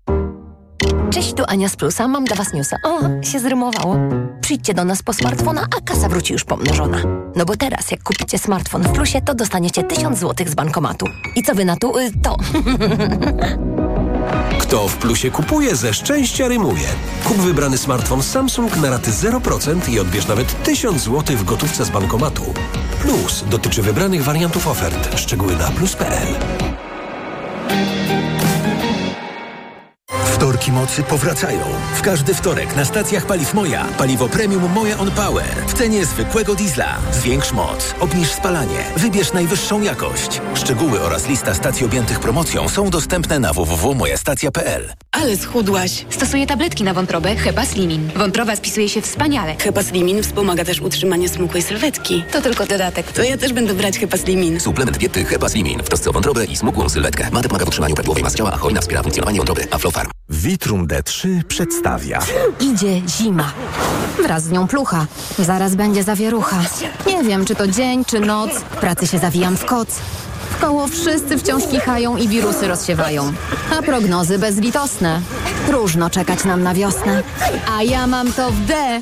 [1.13, 2.07] Cześć, tu Ania z Plusa.
[2.07, 2.77] Mam dla Was newsa.
[2.83, 3.95] O, się zrymowało.
[4.41, 6.97] Przyjdźcie do nas po smartfona, a kasa wróci już pomnożona.
[7.35, 11.05] No bo teraz, jak kupicie smartfon w Plusie, to dostaniecie 1000 zł z bankomatu.
[11.35, 12.01] I co Wy na to?
[12.01, 12.37] Y, to.
[14.61, 16.87] Kto w Plusie kupuje, ze szczęścia rymuje.
[17.23, 21.89] Kup wybrany smartfon Samsung na raty 0% i odbierz nawet 1000 zł w gotówce z
[21.89, 22.43] bankomatu.
[23.01, 25.19] Plus dotyczy wybranych wariantów ofert.
[25.19, 26.35] Szczegóły na plus.pl.
[30.51, 31.65] Wtorki mocy powracają.
[31.95, 33.85] W każdy wtorek na stacjach paliw Moja.
[33.97, 35.45] Paliwo premium Moja On Power.
[35.67, 36.97] W cenie zwykłego diesla.
[37.13, 40.41] Zwiększ moc, obniż spalanie, wybierz najwyższą jakość.
[40.53, 44.93] Szczegóły oraz lista stacji objętych promocją są dostępne na www.mojastacja.pl.
[45.11, 46.05] Ale schudłaś.
[46.09, 48.11] Stosuję tabletki na wątrobę Hepa Slimin.
[48.15, 49.55] Wątroba spisuje się wspaniale.
[49.59, 52.23] Hepa Slimin wspomaga też utrzymanie smukłej sylwetki.
[52.31, 53.11] To tylko dodatek.
[53.11, 54.59] To ja też będę brać Hepa Slimin.
[54.59, 57.29] Suplement diety Hepa Slimin w trosce o wątrobę i smukłą sylwetkę.
[57.31, 59.67] Mate pomaga w utrzymaniu prawidłowej masy ciała, a hojna wspiera funkcjonowanie wątroby.
[59.71, 60.09] Aflofarm.
[60.41, 62.19] Vitrum D3 przedstawia.
[62.59, 63.51] Idzie zima.
[64.23, 65.05] Wraz z nią plucha.
[65.39, 66.61] Zaraz będzie zawierucha.
[67.07, 68.51] Nie wiem, czy to dzień, czy noc.
[68.61, 69.99] Pracy się zawijam w koc.
[70.61, 73.33] Koło wszyscy wciąż kichają i wirusy rozsiewają.
[73.77, 75.21] A prognozy bezlitosne.
[75.67, 77.23] Próżno czekać nam na wiosnę.
[77.77, 79.01] A ja mam to w D,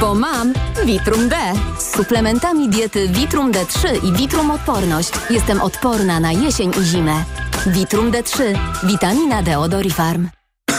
[0.00, 0.52] bo mam
[0.84, 1.36] Vitrum D.
[1.78, 7.24] Z suplementami diety Vitrum D3 i Vitrum Odporność jestem odporna na jesień i zimę.
[7.66, 8.42] Vitrum D3.
[8.84, 9.74] Witamina D od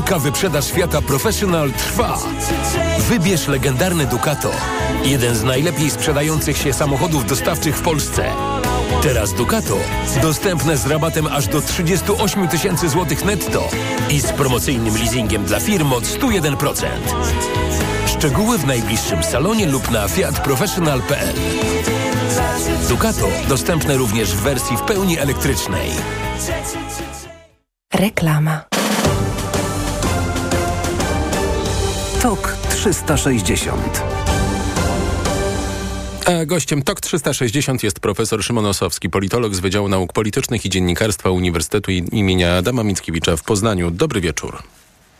[0.00, 2.18] Wielka wyprzedaż Fiata Professional trwa.
[2.98, 4.50] Wybierz legendarny Ducato.
[5.04, 8.32] Jeden z najlepiej sprzedających się samochodów dostawczych w Polsce.
[9.02, 9.76] Teraz Ducato
[10.22, 13.68] dostępne z rabatem aż do 38 tysięcy złotych netto
[14.10, 16.86] i z promocyjnym leasingiem dla firm od 101%.
[18.06, 21.34] Szczegóły w najbliższym salonie lub na fiatprofessional.pl.
[22.88, 25.90] Ducato dostępne również w wersji w pełni elektrycznej.
[27.94, 28.70] Reklama.
[32.22, 34.02] TOK 360.
[36.26, 41.30] A gościem TOK 360 jest profesor Szymon Osowski, politolog z Wydziału Nauk Politycznych i Dziennikarstwa
[41.30, 43.90] Uniwersytetu imienia Adama Mickiewicza w Poznaniu.
[43.90, 44.62] Dobry wieczór.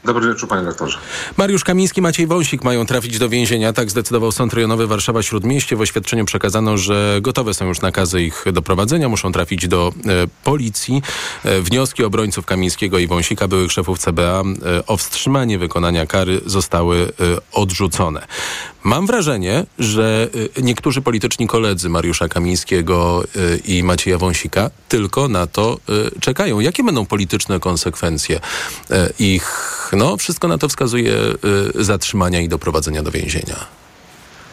[0.04, 0.98] Dobry wieczór, panie doktorze.
[1.36, 3.72] Mariusz Kamiński, Maciej Wąsik mają trafić do więzienia.
[3.72, 5.76] Tak zdecydował Sąd Rejonowy Warszawa-Śródmieście.
[5.76, 9.08] W oświadczeniu przekazano, że gotowe są już nakazy ich doprowadzenia.
[9.08, 10.10] Muszą trafić do e,
[10.44, 11.02] policji.
[11.44, 16.96] E, wnioski obrońców Kamińskiego i Wąsika, byłych szefów CBA, e, o wstrzymanie wykonania kary zostały
[16.98, 18.26] e, odrzucone.
[18.84, 25.46] Mam wrażenie, że e, niektórzy polityczni koledzy Mariusza Kamińskiego e, i Macieja Wąsika tylko na
[25.46, 25.78] to
[26.16, 26.60] e, czekają.
[26.60, 28.40] Jakie będą polityczne konsekwencje
[29.18, 31.14] ich no, wszystko na to wskazuje
[31.76, 33.79] y, zatrzymania i doprowadzenia do więzienia.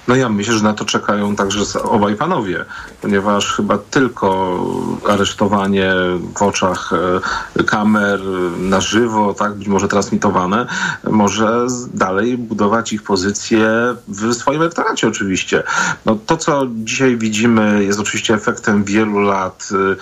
[0.08, 2.66] No ja myślę, że na to czekają także obaj panowie,
[3.02, 4.60] ponieważ chyba tylko
[5.08, 5.94] aresztowanie
[6.38, 6.94] w oczach
[7.60, 8.22] e, kamer
[8.60, 10.68] na żywo, tak, być może transmitowane,
[11.12, 13.70] może dalej budować ich pozycję
[14.08, 15.64] w swoim elektoracie oczywiście.
[16.06, 19.96] No, to, co dzisiaj widzimy jest oczywiście efektem wielu lat e,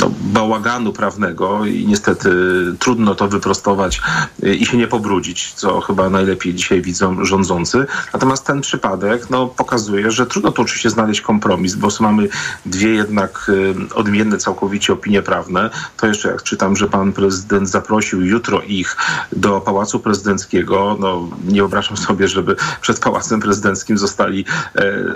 [0.00, 2.30] no, bałaganu prawnego i niestety
[2.78, 4.00] trudno to wyprostować
[4.42, 7.86] e, i się nie pobrudzić, co chyba najlepiej dzisiaj widzą rządzący.
[8.12, 8.91] Natomiast ten przypadek
[9.30, 12.28] no, pokazuje, że trudno tu oczywiście znaleźć kompromis, bo mamy
[12.66, 15.70] dwie jednak y, odmienne całkowicie opinie prawne.
[15.96, 18.96] To jeszcze jak czytam, że pan prezydent zaprosił jutro ich
[19.32, 24.44] do Pałacu Prezydenckiego, no nie wyobrażam sobie, żeby przed Pałacem Prezydenckim zostali
[24.76, 25.14] e,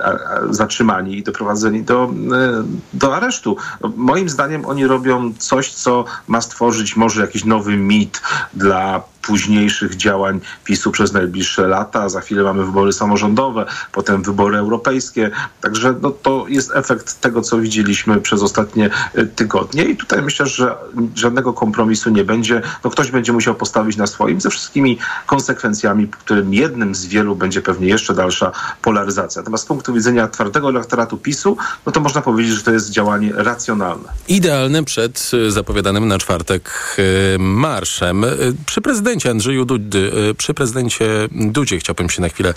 [0.51, 3.57] zatrzymani i doprowadzeni do, e, do aresztu.
[3.97, 8.23] Moim zdaniem oni robią coś, co ma stworzyć może jakiś nowy mit
[8.55, 12.09] dla późniejszych działań PiSu przez najbliższe lata.
[12.09, 15.31] Za chwilę mamy wybory samorządowe, potem wybory europejskie.
[15.61, 20.47] Także no, to jest efekt tego, co widzieliśmy przez ostatnie e, tygodnie i tutaj myślę,
[20.47, 20.75] że
[21.15, 22.63] żadnego kompromisu nie będzie.
[22.85, 27.63] No, ktoś będzie musiał postawić na swoim ze wszystkimi konsekwencjami, którym jednym z wielu będzie
[27.63, 29.43] pewnie jeszcze dalsza polaryzacja.
[29.43, 33.33] Natomiast z punktu widzenia twardego elektoratu PiSu, no to można powiedzieć, że to jest działanie
[33.35, 34.09] racjonalne.
[34.29, 38.25] Idealne przed e, zapowiadanym na czwartek e, marszem.
[38.67, 42.55] Przy prezydencie prezydencie Andrzeju Dudy, e, przy prezydencie Dudzie chciałbym się na chwilę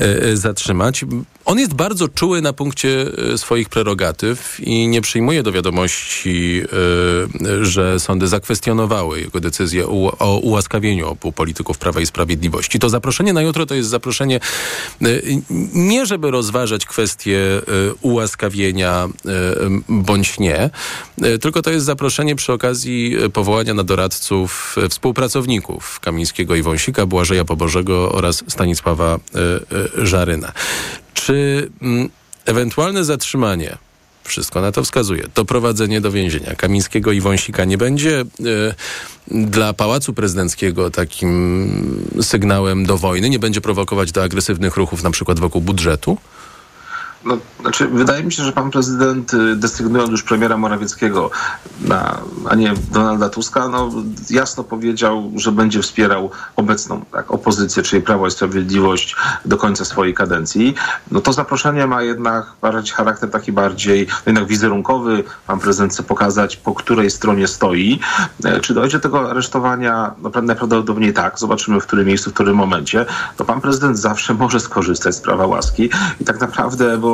[0.00, 1.04] e, e, zatrzymać.
[1.44, 6.62] On jest bardzo czuły na punkcie swoich prerogatyw i nie przyjmuje do wiadomości,
[7.62, 9.86] że sądy zakwestionowały jego decyzję
[10.18, 12.78] o ułaskawieniu obu polityków Prawa i Sprawiedliwości.
[12.78, 14.40] To zaproszenie na jutro to jest zaproszenie
[15.74, 17.38] nie, żeby rozważać kwestię
[18.00, 19.08] ułaskawienia
[19.88, 20.70] bądź nie,
[21.40, 28.12] tylko to jest zaproszenie przy okazji powołania na doradców współpracowników Kamińskiego i Wąsika, Błażeja Pobożego
[28.12, 30.52] oraz Stanisława y, y, Żaryna.
[31.14, 32.08] Czy mm,
[32.46, 33.78] ewentualne zatrzymanie
[34.24, 35.26] wszystko na to wskazuje.
[35.34, 38.24] Doprowadzenie do więzienia Kamińskiego i Wąsika nie będzie y,
[39.30, 45.40] dla Pałacu Prezydenckiego takim sygnałem do wojny, nie będzie prowokować do agresywnych ruchów na przykład
[45.40, 46.18] wokół budżetu?
[47.24, 51.30] No, znaczy, wydaje mi się, że pan prezydent, y, desygnując już premiera Morawieckiego,
[51.80, 53.90] na, a nie Donalda Tuska, no,
[54.30, 60.14] jasno powiedział, że będzie wspierał obecną tak, opozycję, czyli Prawo i Sprawiedliwość do końca swojej
[60.14, 60.74] kadencji.
[61.10, 62.46] No to zaproszenie ma jednak
[62.96, 65.24] charakter taki bardziej no, jednak wizerunkowy.
[65.46, 68.00] Pan prezydent chce pokazać, po której stronie stoi.
[68.44, 70.14] E, czy dojdzie do tego aresztowania?
[70.22, 71.38] No, najprawdopodobniej tak.
[71.38, 73.06] Zobaczymy, w którym miejscu, w którym momencie.
[73.38, 77.13] No, pan prezydent zawsze może skorzystać z prawa łaski i tak naprawdę, bo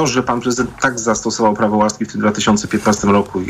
[0.00, 3.40] to, że pan prezydent tak zastosował prawo łaski w tym 2015 roku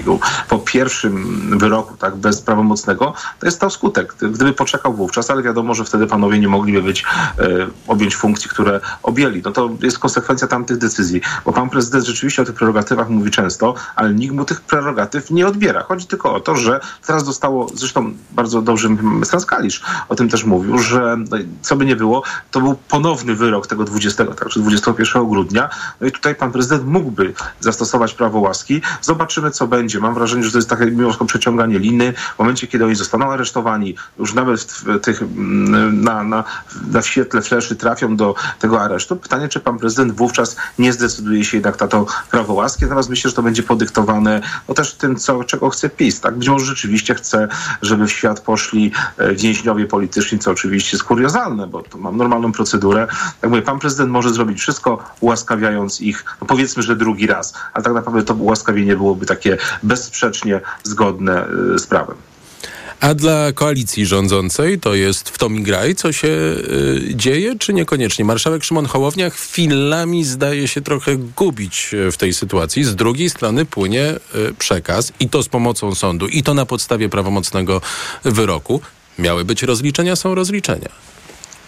[0.48, 4.14] po pierwszym wyroku, tak, bez prawomocnego, to jest to skutek.
[4.14, 7.04] Gdyby poczekał wówczas, ale wiadomo, że wtedy panowie nie mogliby być,
[7.38, 7.44] e,
[7.86, 9.42] objąć funkcji, które objęli.
[9.44, 13.74] No to jest konsekwencja tamtych decyzji, bo pan prezydent rzeczywiście o tych prerogatywach mówi często,
[13.96, 15.82] ale nikt mu tych prerogatyw nie odbiera.
[15.82, 18.88] Chodzi tylko o to, że teraz zostało, zresztą bardzo dobrze
[19.24, 23.34] Stans Kalisz o tym też mówił, że no, co by nie było, to był ponowny
[23.34, 25.70] wyrok tego 20, tak, czy 21 grudnia.
[26.00, 28.82] No i tutaj pan prezydent mógłby zastosować prawo łaski.
[29.02, 30.00] Zobaczymy, co będzie.
[30.00, 32.12] Mam wrażenie, że to jest takie mimo przeciąganie liny.
[32.36, 36.44] W momencie, kiedy oni zostaną aresztowani, już nawet w tych, mm, na, na,
[36.92, 39.16] na świetle fleszy trafią do tego aresztu.
[39.16, 42.82] Pytanie, czy pan prezydent wówczas nie zdecyduje się jednak na to prawo łaski.
[42.82, 46.20] Natomiast myślę, że to będzie podyktowane no też tym, co, czego chce PiS.
[46.20, 46.38] Tak?
[46.38, 47.48] Być może rzeczywiście chce,
[47.82, 52.52] żeby w świat poszli e, więźniowie polityczni, co oczywiście jest kuriozalne, bo to mam normalną
[52.52, 53.06] procedurę.
[53.42, 57.84] Jak mówię, pan prezydent może zrobić wszystko, ułaskawiając ich, no powiedzmy, że drugi raz, ale
[57.84, 62.16] tak naprawdę to ułaskawienie byłoby takie bezsprzecznie zgodne y, z prawem.
[63.00, 67.72] A dla koalicji rządzącej to jest w tom i graj, co się y, dzieje, czy
[67.72, 68.24] niekoniecznie?
[68.24, 72.84] Marszałek Szymon Hołownia chwilami zdaje się trochę gubić w tej sytuacji.
[72.84, 77.08] Z drugiej strony płynie y, przekaz i to z pomocą sądu, i to na podstawie
[77.08, 77.80] prawomocnego
[78.24, 78.80] wyroku.
[79.18, 80.88] Miały być rozliczenia, są rozliczenia.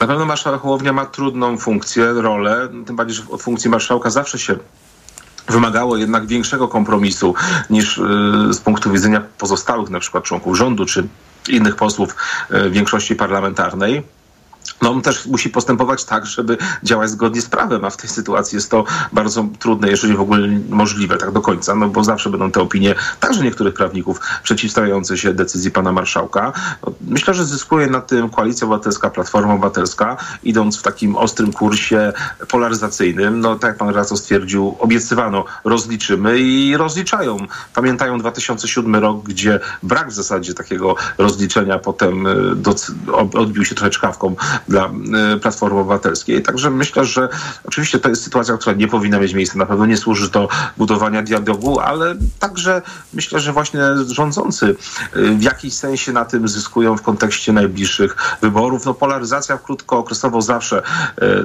[0.03, 4.39] Na pewno marszałek Hołownia ma trudną funkcję, rolę, tym bardziej, że od funkcji marszałka zawsze
[4.39, 4.57] się
[5.49, 7.35] wymagało jednak większego kompromisu
[7.71, 8.03] niż y,
[8.53, 11.09] z punktu widzenia pozostałych na przykład członków rządu czy
[11.49, 12.17] innych posłów
[12.51, 14.03] y, większości parlamentarnej
[14.83, 18.57] no on też musi postępować tak, żeby działać zgodnie z prawem, a w tej sytuacji
[18.57, 22.51] jest to bardzo trudne, jeżeli w ogóle możliwe tak do końca, no bo zawsze będą
[22.51, 26.53] te opinie, także niektórych prawników, przeciwstawiające się decyzji pana marszałka.
[26.87, 32.13] No, myślę, że zyskuje na tym Koalicja Obywatelska, Platforma Obywatelska, idąc w takim ostrym kursie
[32.49, 33.41] polaryzacyjnym.
[33.41, 37.37] No tak jak pan Raco stwierdził, obiecywano, rozliczymy i rozliczają.
[37.75, 42.33] Pamiętają 2007 rok, gdzie brak w zasadzie takiego rozliczenia potem e,
[43.13, 44.37] odbił się trochę czkawką
[44.69, 44.91] dla
[45.43, 46.43] Platformy Obywatelskiej.
[46.43, 47.29] Także myślę, że
[47.65, 49.59] oczywiście to jest sytuacja, która nie powinna mieć miejsca.
[49.59, 52.83] Na pewno nie służy do budowania dialogu, ale także
[53.15, 54.77] myślę, że właśnie rządzący
[55.13, 58.87] w jakiś sensie na tym zyskują w kontekście najbliższych wyborów.
[58.87, 60.83] No polaryzacja krótkookresowo zawsze,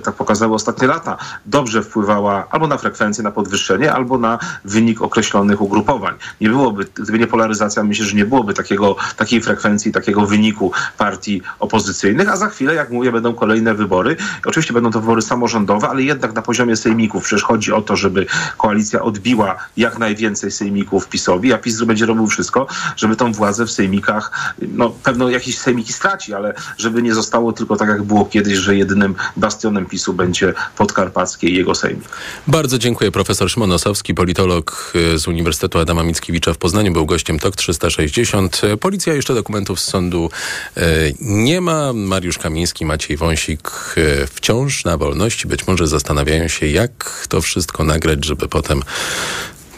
[0.04, 5.62] tak pokazały ostatnie lata, dobrze wpływała albo na frekwencję, na podwyższenie, albo na wynik określonych
[5.62, 6.16] ugrupowań.
[6.42, 11.42] Nie byłoby, gdyby nie polaryzacja, myślę, że nie byłoby takiego, takiej frekwencji, takiego wyniku partii
[11.60, 14.16] opozycyjnych, a za chwilę, jak mówię, będą kolejne wybory.
[14.46, 17.24] Oczywiście będą to wybory samorządowe, ale jednak na poziomie sejmików.
[17.24, 18.26] Przecież chodzi o to, żeby
[18.58, 23.72] koalicja odbiła jak najwięcej sejmików PiSowi, a PiS będzie robił wszystko, żeby tą władzę w
[23.72, 28.58] sejmikach, no pewno jakieś sejmiki straci, ale żeby nie zostało tylko tak, jak było kiedyś,
[28.58, 32.10] że jedynym bastionem PiSu będzie podkarpackie i jego sejmik.
[32.48, 33.12] Bardzo dziękuję.
[33.12, 38.62] Profesor Szymon Osowski, politolog y, z Uniwersytetu Adama Mickiewicza w Poznaniu, był gościem TOK 360.
[38.80, 40.30] Policja jeszcze dokumentów z sądu
[40.78, 40.82] y,
[41.22, 41.94] nie ma.
[41.94, 45.48] Mariusz Kamiński, Maciej Wąsik y, wciąż na wolności.
[45.48, 48.84] Być może zastanawiają się, jak to wszystko nagrać, żeby potem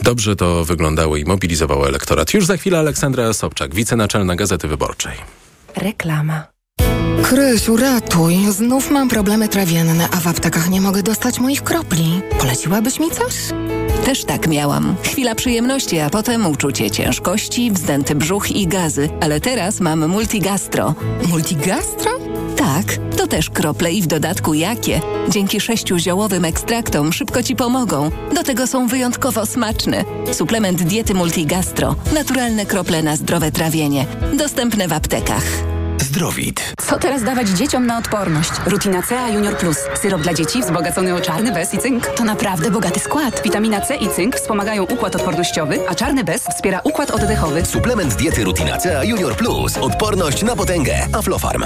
[0.01, 2.33] dobrze to wyglądało i mobilizowało elektorat.
[2.33, 5.13] Już za chwilę Aleksandra Sobczak, wicenaczelna Gazety Wyborczej.
[5.75, 6.47] Reklama.
[7.23, 8.37] Krysiu, ratuj.
[8.51, 12.21] Znów mam problemy trawienne, a w aptekach nie mogę dostać moich kropli.
[12.39, 13.33] Poleciłabyś mi coś?
[14.09, 14.95] Też tak miałam.
[15.03, 19.09] Chwila przyjemności, a potem uczucie ciężkości, wzdęty brzuch i gazy.
[19.21, 20.95] Ale teraz mam multigastro.
[21.27, 22.11] Multigastro?
[22.57, 22.85] Tak,
[23.17, 25.01] to też krople i w dodatku jakie.
[25.29, 28.11] Dzięki sześciu ziołowym ekstraktom szybko Ci pomogą.
[28.35, 30.03] Do tego są wyjątkowo smaczne.
[30.31, 31.95] Suplement diety multigastro.
[32.13, 34.05] Naturalne krople na zdrowe trawienie.
[34.33, 35.78] Dostępne w aptekach.
[36.09, 36.73] Zdrowit.
[36.87, 38.51] Co teraz dawać dzieciom na odporność?
[38.65, 39.77] Rutina C a Junior Plus.
[40.01, 42.07] Syrop dla dzieci wzbogacony o czarny bez i cynk.
[42.07, 43.43] To naprawdę bogaty skład.
[43.43, 47.65] Witamina C i cynk wspomagają układ odpornościowy, a czarny bez wspiera układ oddechowy.
[47.65, 49.77] Suplement diety Rutina C a Junior Plus.
[49.77, 51.07] Odporność na potęgę.
[51.13, 51.65] Aflofarm.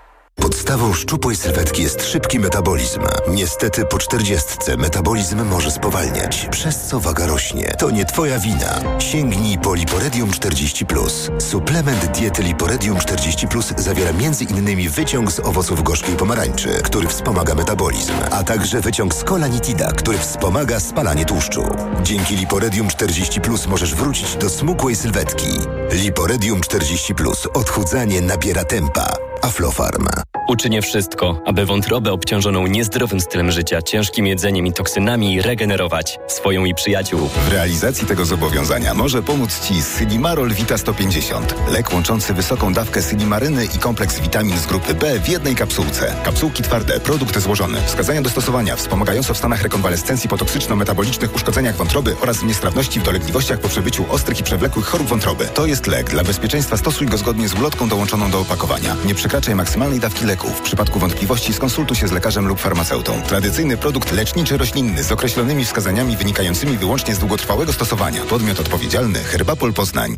[0.35, 3.01] Podstawą szczupłej sylwetki jest szybki metabolizm.
[3.27, 7.75] Niestety po czterdziestce metabolizm może spowalniać, przez co waga rośnie.
[7.79, 8.99] To nie twoja wina.
[8.99, 11.41] Sięgnij po Liporedium 40+.
[11.41, 14.89] Suplement diety Liporedium 40+, zawiera m.in.
[14.89, 20.79] wyciąg z owoców gorzkiej pomarańczy, który wspomaga metabolizm, a także wyciąg z kolanitida, który wspomaga
[20.79, 21.63] spalanie tłuszczu.
[22.03, 25.59] Dzięki Liporedium 40+, możesz wrócić do smukłej sylwetki.
[25.91, 27.47] Liporedium 40+.
[27.53, 29.30] Odchudzanie nabiera tempa.
[29.43, 30.30] Aflofarm.
[30.51, 36.75] Uczynię wszystko, aby wątrobę obciążoną niezdrowym stylem życia, ciężkim jedzeniem i toksynami regenerować swoją i
[36.75, 37.29] przyjaciół.
[37.47, 41.55] W realizacji tego zobowiązania może pomóc Ci Sylimarol Vita 150.
[41.73, 46.15] Lek łączący wysoką dawkę sylimaryny i kompleks witamin z grupy B w jednej kapsułce.
[46.23, 47.81] Kapsułki twarde, produkt złożony.
[47.85, 53.59] Wskazania do stosowania wspomagające w stanach rekonwalescencji po toksyczno-metabolicznych uszkodzeniach wątroby oraz niestrawności w dolegliwościach
[53.59, 55.45] po przebyciu ostrych i przewlekłych chorób wątroby.
[55.45, 56.09] To jest lek.
[56.09, 58.95] Dla bezpieczeństwa stosuj go zgodnie z ulotką dołączoną do opakowania.
[59.05, 60.40] Nie przekraczaj maksymalnej dawki leku.
[60.47, 63.21] W przypadku wątpliwości skonsultuj się z lekarzem lub farmaceutą.
[63.21, 68.21] Tradycyjny produkt leczniczy roślinny z określonymi wskazaniami wynikającymi wyłącznie z długotrwałego stosowania.
[68.21, 70.15] Podmiot odpowiedzialny Herbapol Poznań.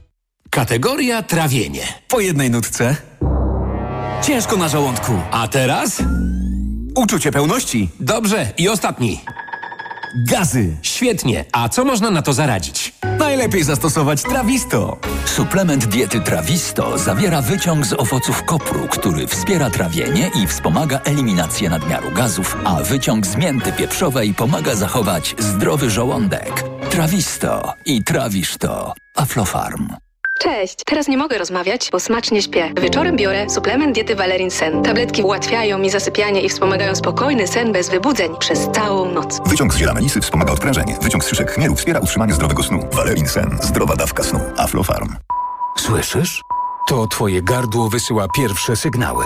[0.49, 1.87] Kategoria trawienie.
[2.07, 2.95] Po jednej nutce.
[4.23, 5.11] Ciężko na żołądku.
[5.31, 6.03] A teraz?
[6.95, 7.89] Uczucie pełności.
[7.99, 8.53] Dobrze.
[8.57, 9.21] I ostatni.
[10.15, 10.77] Gazy.
[10.81, 11.45] Świetnie.
[11.51, 12.93] A co można na to zaradzić?
[13.19, 14.97] Najlepiej zastosować Trawisto.
[15.25, 22.11] Suplement diety Trawisto zawiera wyciąg z owoców kopru, który wspiera trawienie i wspomaga eliminację nadmiaru
[22.11, 26.63] gazów, a wyciąg z mięty pieprzowej pomaga zachować zdrowy żołądek.
[26.89, 28.93] Trawisto i trawisz to.
[29.15, 29.87] Aflofarm.
[30.39, 32.73] Cześć, teraz nie mogę rozmawiać, bo smacznie śpię.
[32.81, 34.83] Wieczorem biorę suplement diety Valerin Sen.
[34.83, 39.39] Tabletki ułatwiają mi zasypianie i wspomagają spokojny sen bez wybudzeń przez całą noc.
[39.49, 40.97] Wyciąg z ziela melisy wspomaga odprężenie.
[41.01, 42.79] Wyciąg z szyszek chmielu wspiera utrzymanie zdrowego snu.
[42.91, 43.57] Valerin Sen.
[43.61, 44.39] Zdrowa dawka snu.
[44.57, 45.15] Aflofarm.
[45.77, 46.41] Słyszysz?
[46.89, 49.25] To twoje gardło wysyła pierwsze sygnały.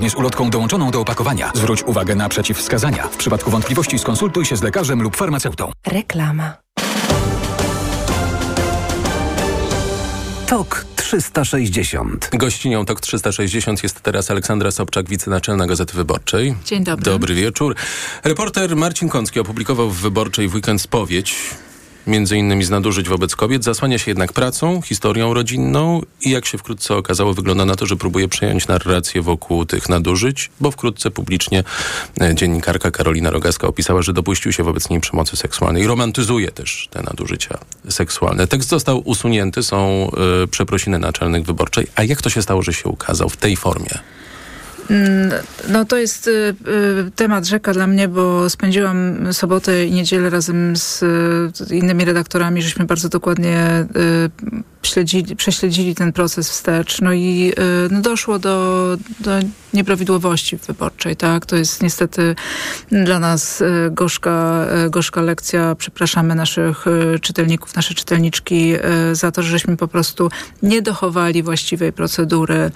[0.01, 1.51] zgodnie z ulotką dołączoną do opakowania.
[1.55, 3.07] Zwróć uwagę na przeciwwskazania.
[3.07, 5.71] W przypadku wątpliwości skonsultuj się z lekarzem lub farmaceutą.
[5.87, 6.53] Reklama.
[10.47, 12.29] TOK 360.
[12.33, 16.55] Gościnią TOK 360 jest teraz Aleksandra Sobczak, wicenaczelna Gazety Wyborczej.
[16.65, 17.05] Dzień dobry.
[17.05, 17.75] Dobry wieczór.
[18.23, 21.35] Reporter Marcin Kącki opublikował w Wyborczej w weekend spowiedź
[22.07, 26.57] między innymi z nadużyć wobec kobiet, zasłania się jednak pracą, historią rodzinną i jak się
[26.57, 31.63] wkrótce okazało, wygląda na to, że próbuje przejąć narrację wokół tych nadużyć, bo wkrótce publicznie
[32.21, 36.87] e, dziennikarka Karolina Rogaska opisała, że dopuścił się wobec niej przemocy seksualnej i romantyzuje też
[36.91, 37.57] te nadużycia
[37.89, 38.47] seksualne.
[38.47, 40.11] Tekst został usunięty, są
[40.43, 41.87] y, przeprosiny naczelnych wyborczej.
[41.95, 43.99] A jak to się stało, że się ukazał w tej formie?
[44.91, 45.31] Mm,
[45.69, 46.31] no to jest y,
[47.07, 51.03] y, temat rzeka dla mnie, bo spędziłam sobotę i niedzielę razem z
[51.71, 53.85] y, innymi redaktorami, żeśmy bardzo dokładnie
[54.83, 57.01] śledzili, prześledzili ten proces wstecz.
[57.01, 57.53] No i
[57.91, 59.31] no doszło do, do
[59.73, 61.15] nieprawidłowości wyborczej.
[61.15, 61.45] Tak?
[61.45, 62.35] To jest niestety
[62.91, 65.75] dla nas y, gorzka, y, gorzka lekcja.
[65.75, 66.85] Przepraszamy naszych
[67.21, 68.73] czytelników, nasze czytelniczki
[69.11, 70.29] za to, żeśmy po prostu
[70.63, 72.71] nie dochowali właściwej procedury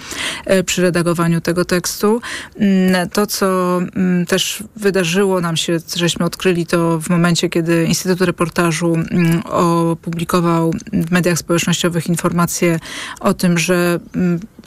[0.66, 2.22] przy redagowaniu tego tekstu.
[2.60, 8.22] Mm, to, co mm, też wydarzyło nam się, żeśmy odkryli to w momencie, kiedy Instytut
[8.22, 12.80] Reportażu mm, opublikował w mediach społecznościowych informacje
[13.20, 14.00] o tym, że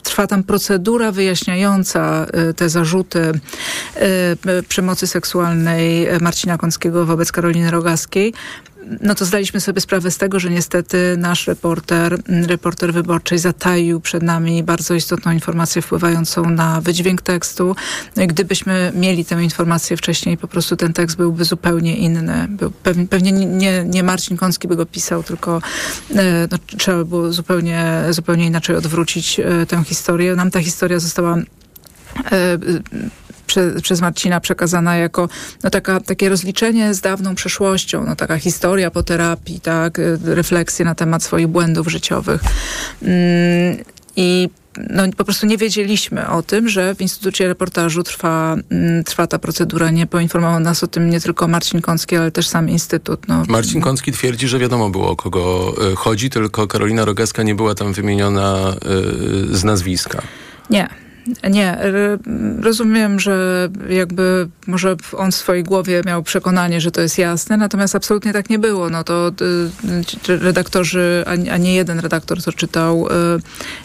[0.09, 8.33] trwa tam procedura wyjaśniająca y, te zarzuty y, przemocy seksualnej Marcina Kąckiego wobec Karoliny Rogaskiej
[9.01, 12.17] no to zdaliśmy sobie sprawę z tego, że niestety nasz reporter,
[12.47, 17.75] reporter wyborczej zataił przed nami bardzo istotną informację wpływającą na wydźwięk tekstu.
[18.15, 22.47] No gdybyśmy mieli tę informację wcześniej, po prostu ten tekst byłby zupełnie inny.
[22.49, 22.71] Był,
[23.09, 25.61] pewnie, nie, nie Marcin Kącki by go pisał, tylko
[26.15, 30.35] e, no, trzeba było zupełnie, zupełnie inaczej odwrócić e, tę historię.
[30.35, 32.57] Nam ta historia została e,
[33.49, 35.29] prze, przez Marcina przekazana jako
[35.63, 40.95] no, taka, takie rozliczenie z dawną przeszłością, no, taka historia po terapii, tak, refleksje na
[40.95, 42.41] temat swoich błędów życiowych.
[43.01, 43.77] Mm,
[44.15, 44.49] I
[44.89, 49.39] no, po prostu nie wiedzieliśmy o tym, że w Instytucie Reportażu trwa, mm, trwa ta
[49.39, 49.91] procedura.
[49.91, 53.27] Nie poinformował nas o tym nie tylko Marcin Kącki, ale też sam Instytut.
[53.27, 53.43] No.
[53.47, 57.75] Marcin Kącki twierdzi, że wiadomo było o kogo y, chodzi, tylko Karolina Rogaska nie była
[57.75, 58.75] tam wymieniona
[59.51, 60.21] y, z nazwiska.
[60.69, 60.89] Nie,
[61.49, 61.77] nie,
[62.61, 67.95] rozumiem, że jakby może on w swojej głowie miał przekonanie, że to jest jasne, natomiast
[67.95, 68.89] absolutnie tak nie było.
[68.89, 69.31] No to
[70.29, 73.11] y, redaktorzy, a nie jeden redaktor to czytał, y,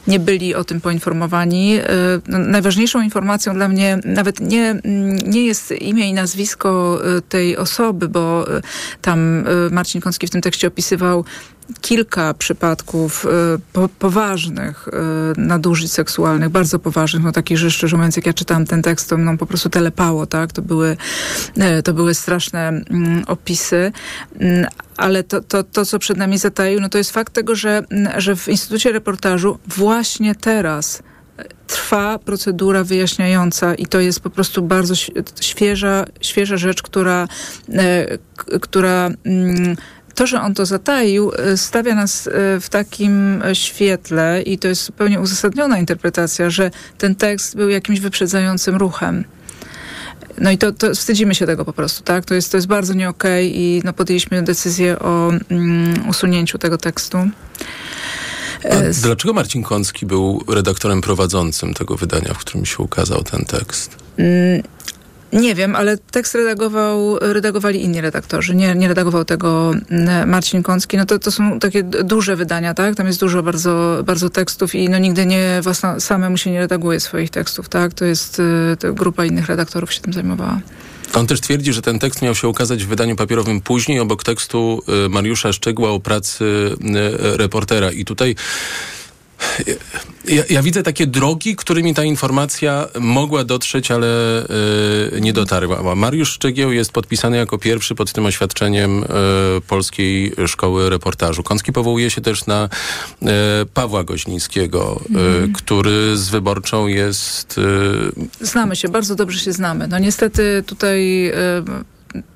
[0.07, 1.79] nie byli o tym poinformowani.
[1.79, 1.83] Y,
[2.29, 4.81] no, najważniejszą informacją dla mnie nawet nie,
[5.27, 8.47] nie jest imię i nazwisko tej osoby, bo
[9.03, 11.25] tam Marcin Kącki w tym tekście opisywał
[11.81, 13.29] kilka przypadków y,
[13.73, 18.67] po, poważnych y, nadużyć seksualnych, bardzo poważnych, no takich, że szczerze mówiąc, jak ja czytałam
[18.67, 20.53] ten tekst, to mną po prostu telepało, tak?
[20.53, 20.97] To były,
[21.79, 23.93] y, to były straszne mm, opisy.
[24.41, 27.83] Mm, ale to, to, to, co przed nami zataił, no to jest fakt tego, że,
[27.91, 31.03] mm, że w Instytucie Reportażu właśnie teraz
[31.67, 34.95] trwa procedura wyjaśniająca i to jest po prostu bardzo
[35.41, 37.29] świeża, świeża rzecz, która,
[38.61, 39.11] która
[40.15, 44.85] to, że on to zataił, y, stawia nas y, w takim świetle i to jest
[44.85, 49.25] zupełnie uzasadniona interpretacja, że ten tekst był jakimś wyprzedzającym ruchem.
[50.39, 52.25] No i to, to wstydzimy się tego po prostu, tak?
[52.25, 56.79] To jest, to jest bardzo nie okay i no, podjęliśmy decyzję o mm, usunięciu tego
[56.79, 57.19] tekstu.
[58.71, 63.97] A dlaczego Marcin Kącki był redaktorem prowadzącym tego wydania, w którym się ukazał ten tekst?
[65.35, 68.55] Nie wiem, ale tekst redagował, redagowali inni redaktorzy.
[68.55, 70.97] Nie, nie redagował tego mm, Marcin Kącki.
[70.97, 72.95] No to, to są takie duże wydania, tak?
[72.95, 77.01] Tam jest dużo bardzo, bardzo tekstów i no nigdy nie własna, samemu się nie redaguje
[77.01, 77.95] swoich tekstów, tak?
[77.95, 80.61] To jest, y, to grupa innych redaktorów się tym zajmowała.
[81.15, 84.83] On też twierdzi, że ten tekst miał się ukazać w wydaniu papierowym później, obok tekstu
[85.07, 87.93] y, Mariusza Szczegła o pracy y, reportera.
[87.93, 88.37] I tutaj
[90.29, 94.07] ja, ja, widzę takie drogi, którymi ta informacja mogła dotrzeć, ale
[95.13, 95.95] yy, nie dotarła.
[95.95, 99.07] Mariusz Szczegieł jest podpisany jako pierwszy pod tym oświadczeniem yy,
[99.61, 101.43] Polskiej Szkoły Reportażu.
[101.43, 102.69] Kącki powołuje się też na
[103.23, 103.29] yy,
[103.75, 105.53] Pawła Goźnińskiego, mm.
[105.53, 107.61] który z Wyborczą jest...
[108.41, 109.89] Znamy się, bardzo dobrze się znamy.
[109.89, 111.33] No niestety tutaj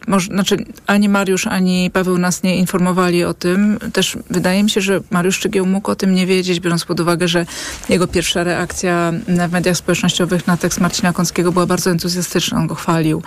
[0.07, 0.57] może, znaczy
[0.87, 3.79] ani Mariusz, ani Paweł nas nie informowali o tym.
[3.93, 7.29] Też wydaje mi się, że Mariusz Szczygieł mógł o tym nie wiedzieć, biorąc pod uwagę,
[7.29, 7.47] że
[7.89, 9.13] jego pierwsza reakcja
[9.49, 12.59] w mediach społecznościowych na tekst Marcina Kąckiego była bardzo entuzjastyczna.
[12.59, 13.23] On go chwalił.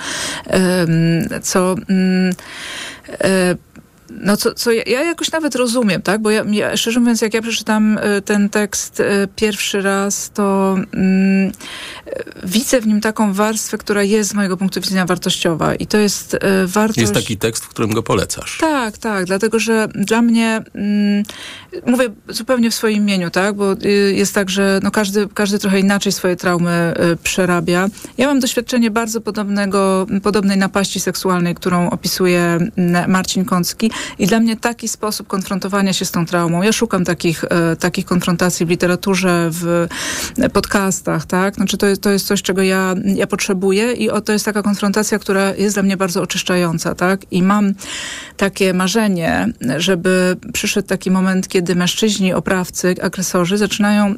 [1.42, 1.76] Co...
[4.20, 6.22] No co, co ja, ja, jakoś nawet rozumiem, tak?
[6.22, 9.04] Bo ja, ja, szczerze mówiąc, jak ja przeczytam y, ten tekst y,
[9.36, 11.52] pierwszy raz, to mm,
[12.44, 15.76] widzę w nim taką warstwę, która jest z mojego punktu widzenia wartościowa.
[15.76, 17.00] I to jest wartość...
[17.00, 18.58] Jest taki tekst, w którym go polecasz.
[18.58, 19.26] Tak, tak.
[19.26, 21.24] Dlatego, że dla mnie, mm,
[21.86, 23.56] mówię zupełnie w swoim imieniu, tak?
[23.56, 23.76] Bo
[24.14, 26.94] jest tak, że no każdy, każdy trochę inaczej swoje traumy
[27.24, 27.88] przerabia.
[28.18, 32.42] Ja mam doświadczenie bardzo podobnego, podobnej napaści seksualnej, którą opisuje
[32.78, 37.06] mm, Marcin Kącki i dla mnie taki sposób konfrontowania się z tą traumą, ja szukam
[37.06, 39.88] takich, e, takich konfrontacji w literaturze, w
[40.54, 41.56] podcastach, tak?
[41.56, 44.64] Znaczy to jest, to jest coś, czego ja, ja potrzebuję i o, to jest taka
[44.64, 47.32] konfrontacja, która jest dla mnie bardzo oczyszczająca, tak?
[47.32, 47.74] I mam
[48.38, 49.48] takie marzenie,
[49.78, 54.16] żeby przyszedł taki moment, kiedy mężczyźni, oprawcy, agresorzy zaczynają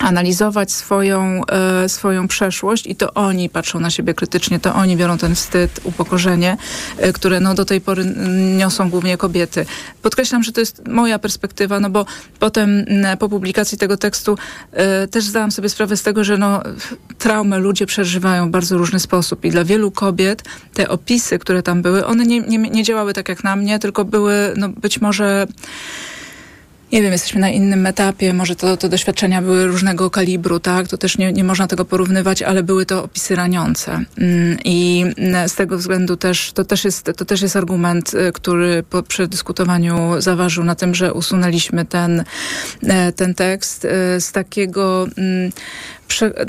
[0.00, 5.18] analizować swoją, e, swoją przeszłość i to oni patrzą na siebie krytycznie, to oni biorą
[5.18, 6.56] ten wstyd, upokorzenie,
[6.96, 8.04] e, które no, do tej pory
[8.56, 9.66] niosą głównie kobiety.
[10.02, 12.06] Podkreślam, że to jest moja perspektywa, no bo
[12.38, 12.84] potem
[13.18, 14.38] po publikacji tego tekstu
[14.72, 16.62] e, też zdałam sobie sprawę z tego, że no,
[17.18, 20.42] traumę ludzie przeżywają w bardzo różny sposób i dla wielu kobiet
[20.74, 24.04] te opisy, które tam były, one nie, nie, nie działały tak jak na mnie, tylko
[24.04, 25.46] były no, być może
[26.92, 30.88] nie wiem, jesteśmy na innym etapie, może to, to doświadczenia były różnego kalibru, tak?
[30.88, 34.04] To też nie, nie można tego porównywać, ale były to opisy raniące.
[34.18, 35.04] Mm, I
[35.46, 40.20] z tego względu też, to też jest, to też jest argument, y, który po przedyskutowaniu
[40.20, 42.24] zaważył na tym, że usunęliśmy ten,
[42.82, 45.52] e, ten tekst y, z takiego mm,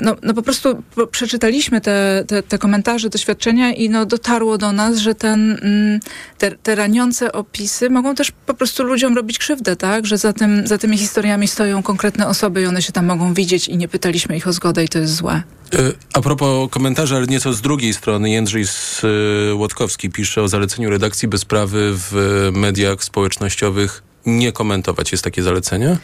[0.00, 4.98] no, no po prostu przeczytaliśmy te, te, te, komentarze, doświadczenia i no dotarło do nas,
[4.98, 6.00] że ten, mm,
[6.38, 10.06] te, te raniące opisy mogą też po prostu ludziom robić krzywdę, tak?
[10.06, 13.68] Że za, tym, za tymi historiami stoją konkretne osoby i one się tam mogą widzieć
[13.68, 15.42] i nie pytaliśmy ich o zgodę i to jest złe.
[15.74, 15.78] E,
[16.12, 21.28] a propos komentarzy, ale nieco z drugiej strony, Jędrzej e, Łotkowski pisze o zaleceniu redakcji
[21.28, 22.12] bezprawy w
[22.52, 25.12] mediach społecznościowych nie komentować.
[25.12, 25.96] Jest takie zalecenie?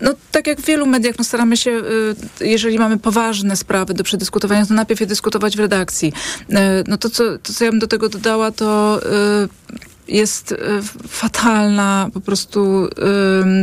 [0.00, 1.70] No, tak jak w wielu mediach, no staramy się,
[2.40, 6.12] y, jeżeli mamy poważne sprawy do przedyskutowania, to najpierw je dyskutować w redakcji.
[6.50, 6.54] Y,
[6.86, 9.00] no to co, to, co ja bym do tego dodała, to
[9.44, 9.48] y,
[10.08, 10.54] jest
[11.08, 12.88] fatalna po prostu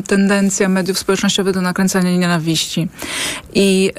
[0.08, 2.88] tendencja mediów społecznościowych do nakręcania nienawiści.
[3.54, 3.92] I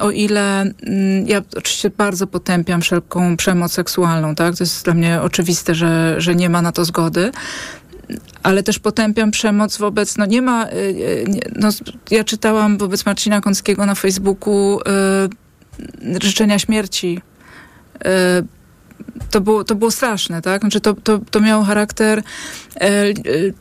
[0.00, 4.56] o ile mm, ja oczywiście bardzo potępiam wszelką przemoc seksualną, tak?
[4.56, 7.32] To jest dla mnie oczywiste, że, że nie ma na to zgody
[8.42, 11.24] ale też potępiam przemoc wobec, no nie ma, y, y,
[11.56, 11.68] no,
[12.10, 17.20] ja czytałam wobec Marcina Kąckiego na Facebooku y, życzenia śmierci
[19.30, 20.60] to było, to było straszne, tak?
[20.60, 23.12] Znaczy to, to, to miało charakter e, e,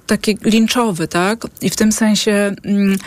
[0.08, 1.48] taki linczowy, tak?
[1.62, 2.98] I w tym sensie mm,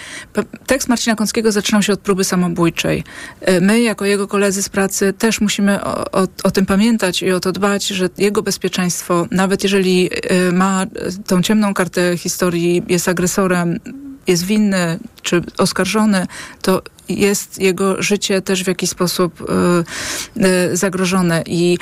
[0.67, 3.05] tekst Marcina Kąckiego zaczynał się od próby samobójczej.
[3.41, 7.33] E, my, jako jego koledzy z pracy, też musimy o, o, o, tym pamiętać i
[7.33, 10.87] o to dbać, że jego bezpieczeństwo, nawet jeżeli e, ma
[11.27, 13.81] tą ciemną kartę historii, jest agresorem,
[14.27, 16.27] jest winny czy oskarżony,
[16.63, 21.43] to jest jego życie też w jakiś sposób y, y, zagrożone.
[21.47, 21.79] I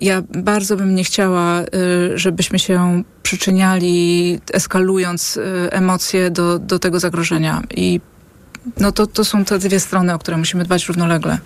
[0.00, 1.62] ja bardzo bym nie chciała,
[2.14, 5.38] żebyśmy się przyczyniali, eskalując
[5.70, 7.62] emocje do, do tego zagrożenia.
[7.76, 8.00] I
[8.80, 11.38] no to, to są te dwie strony, o które musimy dbać równolegle.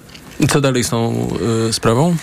[0.49, 1.29] Co dalej z tą
[1.73, 2.17] sprawą?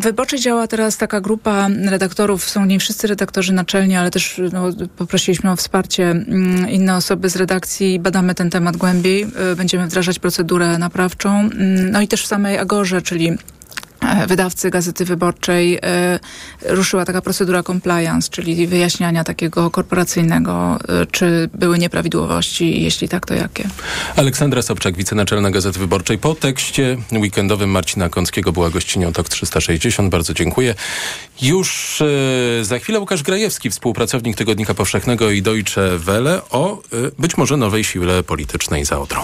[0.00, 4.62] Wyborczy działa teraz taka grupa redaktorów, są nie wszyscy redaktorzy naczelni, ale też no,
[4.96, 7.98] poprosiliśmy o wsparcie mm, inne osoby z redakcji.
[7.98, 9.26] Badamy ten temat głębiej.
[9.52, 11.38] Y, będziemy wdrażać procedurę naprawczą.
[11.38, 13.65] Mm, no i też w samej Agorze, czyli E,
[14.26, 16.18] wydawcy Gazety Wyborczej e,
[16.62, 23.34] ruszyła taka procedura compliance, czyli wyjaśniania takiego korporacyjnego, e, czy były nieprawidłowości, jeśli tak, to
[23.34, 23.68] jakie.
[24.16, 26.18] Aleksandra Sobczak, wicenaczelna Gazety Wyborczej.
[26.18, 30.10] Po tekście weekendowym Marcina Kąckiego była gościnią TOK 360.
[30.10, 30.74] Bardzo dziękuję.
[31.42, 32.02] Już
[32.62, 36.82] za chwilę Łukasz Grajewski, współpracownik Tygodnika Powszechnego i Deutsche Welle o
[37.18, 39.20] być może nowej siłę politycznej za Odrą.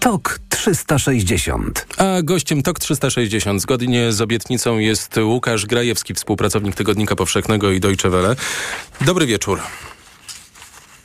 [0.00, 1.86] TOK 360.
[1.98, 8.10] A gościem TOK 360 zgodnie z obietnicą jest Łukasz Grajewski, współpracownik Tygodnika Powszechnego i Deutsche
[8.10, 8.36] Welle.
[9.00, 9.60] Dobry wieczór.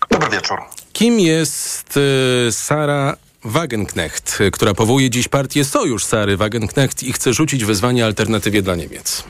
[0.09, 0.57] Dobry wieczór.
[0.93, 7.65] Kim jest y, Sara Wagenknecht, która powołuje dziś partię Sojusz Sary Wagenknecht i chce rzucić
[7.65, 9.23] wyzwanie alternatywie dla Niemiec?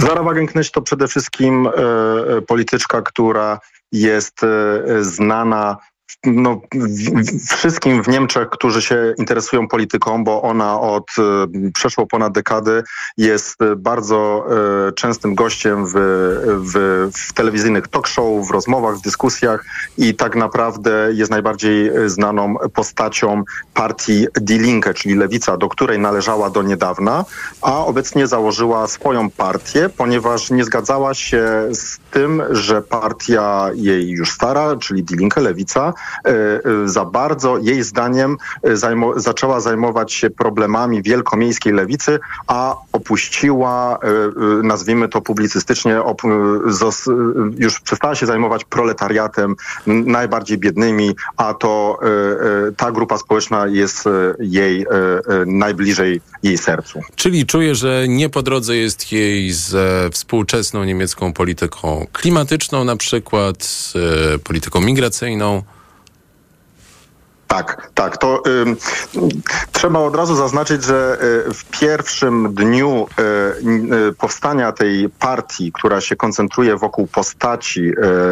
[0.00, 3.60] Sara Wagenknecht to przede wszystkim y, polityczka, która
[3.92, 5.76] jest y, znana
[6.24, 6.60] no,
[7.56, 11.06] wszystkim w Niemczech, którzy się interesują polityką, bo ona od
[11.74, 12.82] przeszło ponad dekady
[13.16, 14.46] jest bardzo
[14.96, 15.92] częstym gościem w,
[16.46, 19.64] w, w telewizyjnych talk show, w rozmowach, w dyskusjach
[19.98, 23.44] i tak naprawdę jest najbardziej znaną postacią
[23.74, 27.24] partii Die Linke, czyli Lewica, do której należała do niedawna,
[27.62, 34.32] a obecnie założyła swoją partię, ponieważ nie zgadzała się z tym, że partia jej już
[34.32, 36.07] stara, czyli Die Linke, Lewica, e, e,
[36.84, 38.76] za bardzo, jej zdaniem, e,
[39.16, 43.98] zaczęła zajmować się problemami wielkomiejskiej lewicy, a opuściła,
[44.62, 46.00] nazwijmy to publicystycznie,
[47.58, 49.56] już przestała się zajmować proletariatem,
[49.86, 51.98] najbardziej biednymi, a to
[52.76, 54.04] ta grupa społeczna jest
[54.38, 54.86] jej
[55.46, 57.00] najbliżej jej sercu.
[57.16, 63.64] Czyli czuje, że nie po drodze jest jej ze współczesną niemiecką polityką klimatyczną, na przykład
[63.64, 63.94] z
[64.44, 65.62] polityką migracyjną.
[67.48, 68.18] Tak, tak.
[68.18, 68.76] To y,
[69.72, 71.18] trzeba od razu zaznaczyć, że
[71.48, 77.80] y, w pierwszym dniu y, y powstania tej partii, która się koncentruje wokół postaci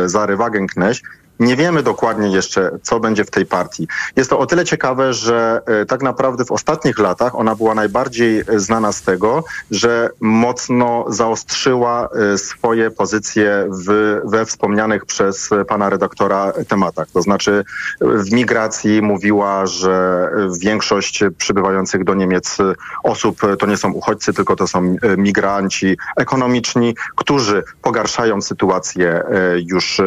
[0.04, 1.02] y, Zary Wagenknecht,
[1.40, 3.88] nie wiemy dokładnie jeszcze, co będzie w tej partii.
[4.16, 8.40] Jest to o tyle ciekawe, że e, tak naprawdę w ostatnich latach ona była najbardziej
[8.40, 15.90] e, znana z tego, że mocno zaostrzyła e, swoje pozycje w, we wspomnianych przez pana
[15.90, 17.08] redaktora tematach.
[17.12, 17.64] To znaczy
[18.00, 20.28] w migracji mówiła, że
[20.60, 22.58] większość przybywających do Niemiec
[23.02, 29.22] osób to nie są uchodźcy, tylko to są migranci ekonomiczni, którzy pogarszają sytuację
[29.66, 30.00] już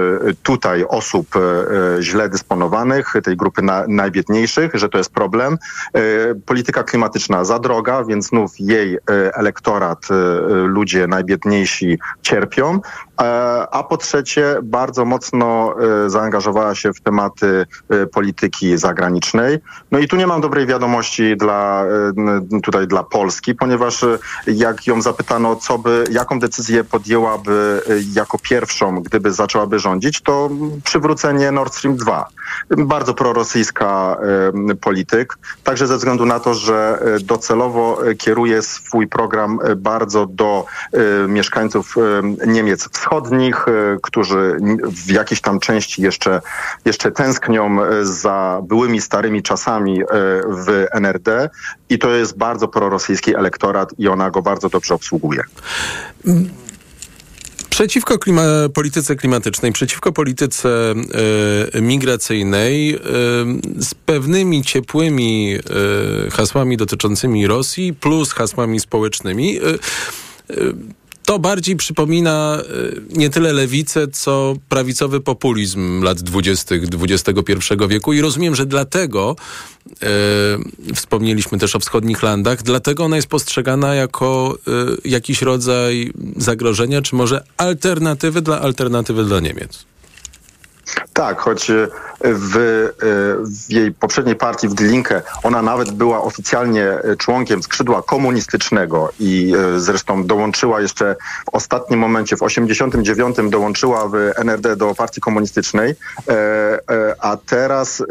[0.44, 5.58] tutaj osób, osób e, źle dysponowanych, tej grupy na, najbiedniejszych, że to jest problem.
[5.94, 6.00] E,
[6.46, 9.00] polityka klimatyczna za droga, więc znów jej e,
[9.36, 10.08] elektorat,
[10.66, 12.80] ludzie najbiedniejsi cierpią.
[13.72, 15.76] A po trzecie, bardzo mocno
[16.08, 17.66] zaangażowała się w tematy
[18.12, 19.60] polityki zagranicznej.
[19.92, 21.86] No i tu nie mam dobrej wiadomości dla,
[22.64, 24.06] tutaj dla Polski, ponieważ
[24.48, 27.82] jak ją zapytano, co by, jaką decyzję podjęłaby
[28.14, 30.50] jako pierwszą, gdyby zaczęłaby rządzić, to
[30.84, 32.28] przywrócenie Nord Stream 2.
[32.78, 34.18] Bardzo prorosyjska
[34.82, 40.26] polityk, także ze względu na to, że e, docelowo e, kieruje swój program e, bardzo
[40.26, 40.66] do
[41.28, 41.96] mieszkańców
[42.48, 43.66] Niemiec wschodnich,
[44.02, 46.42] którzy w jakiejś tam części jeszcze,
[46.86, 50.02] jeszcze tęsknią za byłymi starymi czasami
[50.66, 51.50] w NRD
[51.90, 55.44] i to jest bardzo prorosyjski elektorat i ona go bardzo dobrze obsługuje.
[57.80, 60.94] Przeciwko klima polityce klimatycznej, przeciwko polityce
[61.76, 63.00] y, migracyjnej y,
[63.80, 65.56] z pewnymi ciepłymi
[66.28, 69.60] y, hasłami dotyczącymi Rosji plus hasłami społecznymi
[71.30, 72.62] to bardziej przypomina
[73.10, 76.76] nie tyle lewicę, co prawicowy populizm lat 20.
[76.76, 77.34] XXI
[77.88, 79.36] wieku i rozumiem, że dlatego
[80.02, 80.08] e,
[80.96, 84.72] wspomnieliśmy też o wschodnich landach, dlatego ona jest postrzegana jako e,
[85.10, 89.86] jakiś rodzaj zagrożenia, czy może alternatywy dla alternatywy dla Niemiec.
[91.14, 91.88] Tak, choć e,
[92.22, 92.60] w, e,
[93.44, 99.54] w, jej poprzedniej partii, w Linke, ona nawet była oficjalnie e, członkiem skrzydła komunistycznego i
[99.78, 101.16] zresztą dołączyła jeszcze
[101.46, 105.96] w ostatnim momencie, w 89 dołączyła w NRD do partii komunistycznej,
[107.20, 108.04] a teraz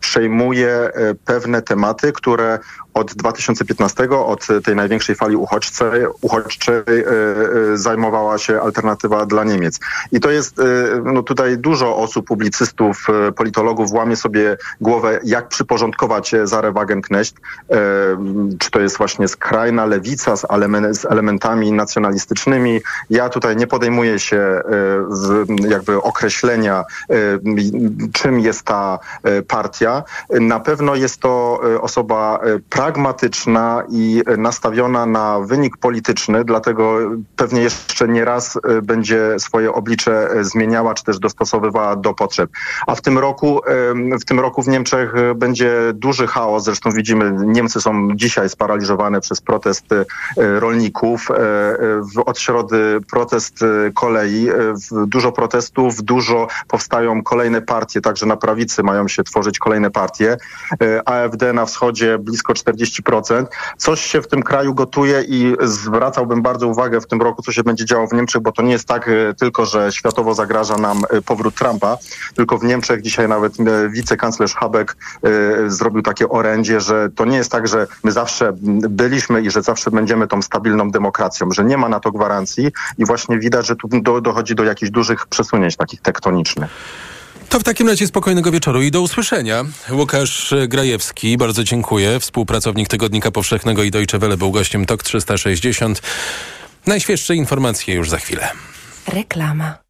[0.00, 0.90] przejmuje
[1.24, 2.58] pewne tematy, które
[3.00, 7.04] od 2015, od tej największej fali uchodźczej, uchodźczej e,
[7.72, 9.80] e, zajmowała się alternatywa dla Niemiec.
[10.12, 10.62] I to jest, e,
[11.04, 17.36] no tutaj dużo osób, publicystów, politologów łamie sobie głowę, jak przyporządkować Zarę Wagenknecht.
[18.58, 22.80] Czy to jest właśnie skrajna lewica z elementami nacjonalistycznymi.
[23.10, 24.60] Ja tutaj nie podejmuję się
[25.68, 26.84] jakby określenia,
[28.12, 28.98] czym jest ta
[29.48, 30.02] partia.
[30.30, 32.40] Na pewno jest to osoba
[32.70, 32.89] pragmatyczna
[33.88, 36.98] i nastawiona na wynik polityczny, dlatego
[37.36, 42.50] pewnie jeszcze nie raz e, będzie swoje oblicze e, zmieniała, czy też dostosowywała do potrzeb.
[42.86, 43.60] A w tym roku,
[44.20, 46.64] w tym roku w Niemczech e, będzie duży chaos.
[46.64, 49.86] Zresztą widzimy, Niemcy są dzisiaj sparaliżowane przez protest
[50.36, 51.28] rolników.
[52.26, 53.60] Od środy protest
[53.94, 54.48] kolei.
[55.06, 60.36] Dużo protestów, dużo powstają kolejne partie, także na prawicy mają się tworzyć kolejne partie.
[61.04, 63.46] AfD na wschodzie blisko 40 40%.
[63.76, 67.62] Coś się w tym kraju gotuje i zwracałbym bardzo uwagę w tym roku, co się
[67.62, 71.02] będzie działo w Niemczech, bo to nie jest tak e, tylko, że światowo zagraża nam
[71.10, 71.98] e, powrót Trumpa,
[72.34, 74.96] tylko w Niemczech dzisiaj nawet e, wicekanclerz Habeck
[75.66, 78.52] zrobił takie orędzie, że to nie jest tak, że my zawsze
[78.90, 83.06] byliśmy i że zawsze będziemy tą stabilną demokracją, że nie ma na to gwarancji i
[83.06, 86.70] właśnie widać, że tu do, dochodzi do jakichś dużych przesunięć takich tektonicznych.
[87.50, 89.64] To w takim razie spokojnego wieczoru i do usłyszenia.
[89.90, 92.20] Łukasz Grajewski, bardzo dziękuję.
[92.20, 96.02] Współpracownik Tygodnika Powszechnego i Deutsche Welle był gościem TOK 360.
[96.86, 98.48] Najświeższe informacje już za chwilę.
[99.06, 99.89] Reklama.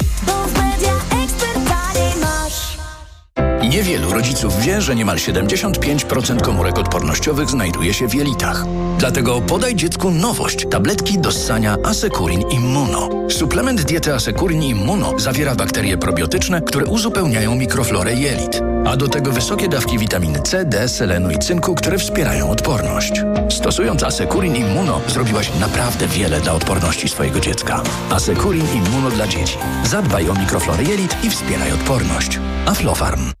[3.71, 8.65] Niewielu rodziców wie, że niemal 75% komórek odpornościowych znajduje się w jelitach.
[8.97, 10.65] Dlatego podaj dziecku nowość.
[10.71, 13.09] Tabletki do ssania Asekurin Immuno.
[13.29, 18.61] Suplement diety Asekurin Immuno zawiera bakterie probiotyczne, które uzupełniają mikroflorę jelit.
[18.85, 23.13] A do tego wysokie dawki witaminy C, D, selenu i cynku, które wspierają odporność.
[23.49, 27.83] Stosując Asekurin Immuno zrobiłaś naprawdę wiele dla odporności swojego dziecka.
[28.09, 29.57] Asekurin Immuno dla dzieci.
[29.83, 32.39] Zadbaj o mikroflorę jelit i wspieraj odporność.
[32.65, 33.40] Aflofarm.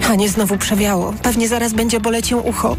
[0.00, 1.14] Hanie znowu przewiało.
[1.22, 2.70] Pewnie zaraz będzie boleć ucho.